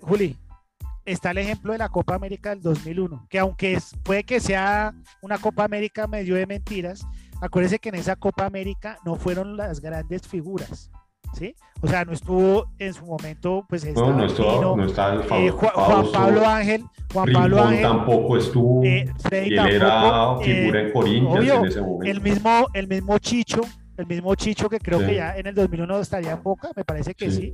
Juli, 0.00 0.36
está 1.04 1.32
el 1.32 1.38
ejemplo 1.38 1.72
de 1.72 1.78
la 1.78 1.88
Copa 1.88 2.14
América 2.14 2.50
del 2.50 2.62
2001, 2.62 3.26
que 3.28 3.38
aunque 3.38 3.78
puede 4.02 4.24
que 4.24 4.40
sea 4.40 4.94
una 5.20 5.38
Copa 5.38 5.64
América 5.64 6.06
medio 6.06 6.34
de 6.34 6.46
mentiras, 6.46 7.06
acuérdense 7.40 7.78
que 7.78 7.88
en 7.88 7.96
esa 7.96 8.16
Copa 8.16 8.46
América 8.46 8.98
no 9.04 9.16
fueron 9.16 9.56
las 9.56 9.80
grandes 9.80 10.26
figuras. 10.26 10.90
¿Sí? 11.34 11.54
O 11.80 11.88
sea, 11.88 12.04
no 12.04 12.12
estuvo 12.12 12.66
en 12.78 12.92
su 12.92 13.06
momento, 13.06 13.64
pues 13.66 13.86
no, 13.94 14.12
no, 14.12 14.26
estuvo, 14.26 14.76
no 14.76 14.84
estaba 14.84 15.24
eh, 15.38 15.48
Juan, 15.48 16.04
Pablo 16.12 16.46
Ángel, 16.46 16.84
Juan 17.10 17.32
Pablo 17.32 17.62
Ángel 17.62 17.82
tampoco 17.82 18.36
estuvo, 18.36 18.84
eh, 18.84 19.10
él 19.30 19.58
era 19.58 20.36
figura 20.40 20.80
en 20.80 20.86
eh, 20.88 20.92
Corinthians 20.92 21.48
en 21.48 21.64
ese 21.64 21.80
momento. 21.80 22.04
El 22.04 22.20
mismo, 22.20 22.66
el 22.74 22.86
mismo 22.86 23.18
Chicho, 23.18 23.62
el 23.96 24.06
mismo 24.06 24.34
Chicho 24.34 24.68
que 24.68 24.78
creo 24.78 24.98
que 24.98 25.14
ya 25.14 25.34
en 25.34 25.46
el 25.46 25.54
2001 25.54 26.00
estaría 26.00 26.32
en 26.32 26.42
Boca, 26.42 26.68
me 26.76 26.84
parece 26.84 27.14
que 27.14 27.30
sí. 27.30 27.50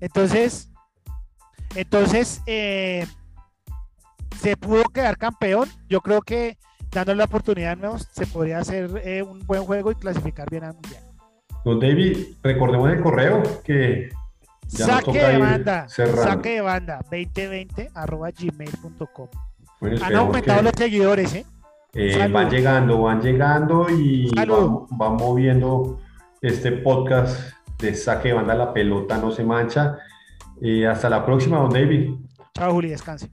Entonces, 0.00 0.70
entonces, 1.78 2.42
eh, 2.46 3.06
se 4.36 4.56
pudo 4.56 4.82
quedar 4.84 5.16
campeón. 5.16 5.68
Yo 5.88 6.00
creo 6.00 6.22
que 6.22 6.58
dándole 6.90 7.18
la 7.18 7.24
oportunidad 7.26 7.76
nuevos, 7.76 8.08
se 8.10 8.26
podría 8.26 8.58
hacer 8.58 8.90
eh, 9.04 9.22
un 9.22 9.46
buen 9.46 9.62
juego 9.62 9.92
y 9.92 9.94
clasificar 9.94 10.50
bien 10.50 10.64
al 10.64 10.74
mundial. 10.74 11.04
Don 11.64 11.78
David, 11.78 12.34
recordemos 12.42 12.90
el 12.90 13.00
correo 13.00 13.42
que 13.62 14.08
ya 14.66 14.86
saque 14.86 15.18
de 15.18 15.38
banda, 15.38 15.88
saque 15.88 16.54
de 16.54 16.60
banda 16.62 17.00
2020 17.10 17.90
arroba 17.94 18.30
gmail.com. 18.30 19.28
Han 20.02 20.16
aumentado 20.16 20.62
los 20.62 20.72
seguidores, 20.76 21.32
¿eh? 21.34 21.46
¿eh? 21.94 22.28
van 22.28 22.50
llegando, 22.50 23.02
van 23.02 23.20
llegando 23.20 23.86
y 23.88 24.30
van, 24.34 24.86
van, 24.90 25.16
moviendo 25.16 26.00
este 26.40 26.72
podcast 26.72 27.52
de 27.78 27.94
saque 27.94 28.28
de 28.28 28.34
banda, 28.34 28.54
la 28.56 28.72
pelota 28.72 29.16
no 29.18 29.30
se 29.30 29.44
mancha. 29.44 29.98
Y 30.60 30.84
hasta 30.84 31.08
la 31.08 31.24
próxima, 31.24 31.58
don 31.58 31.70
David. 31.70 32.14
Chao, 32.54 32.72
Juli, 32.72 32.90
descanse. 32.90 33.30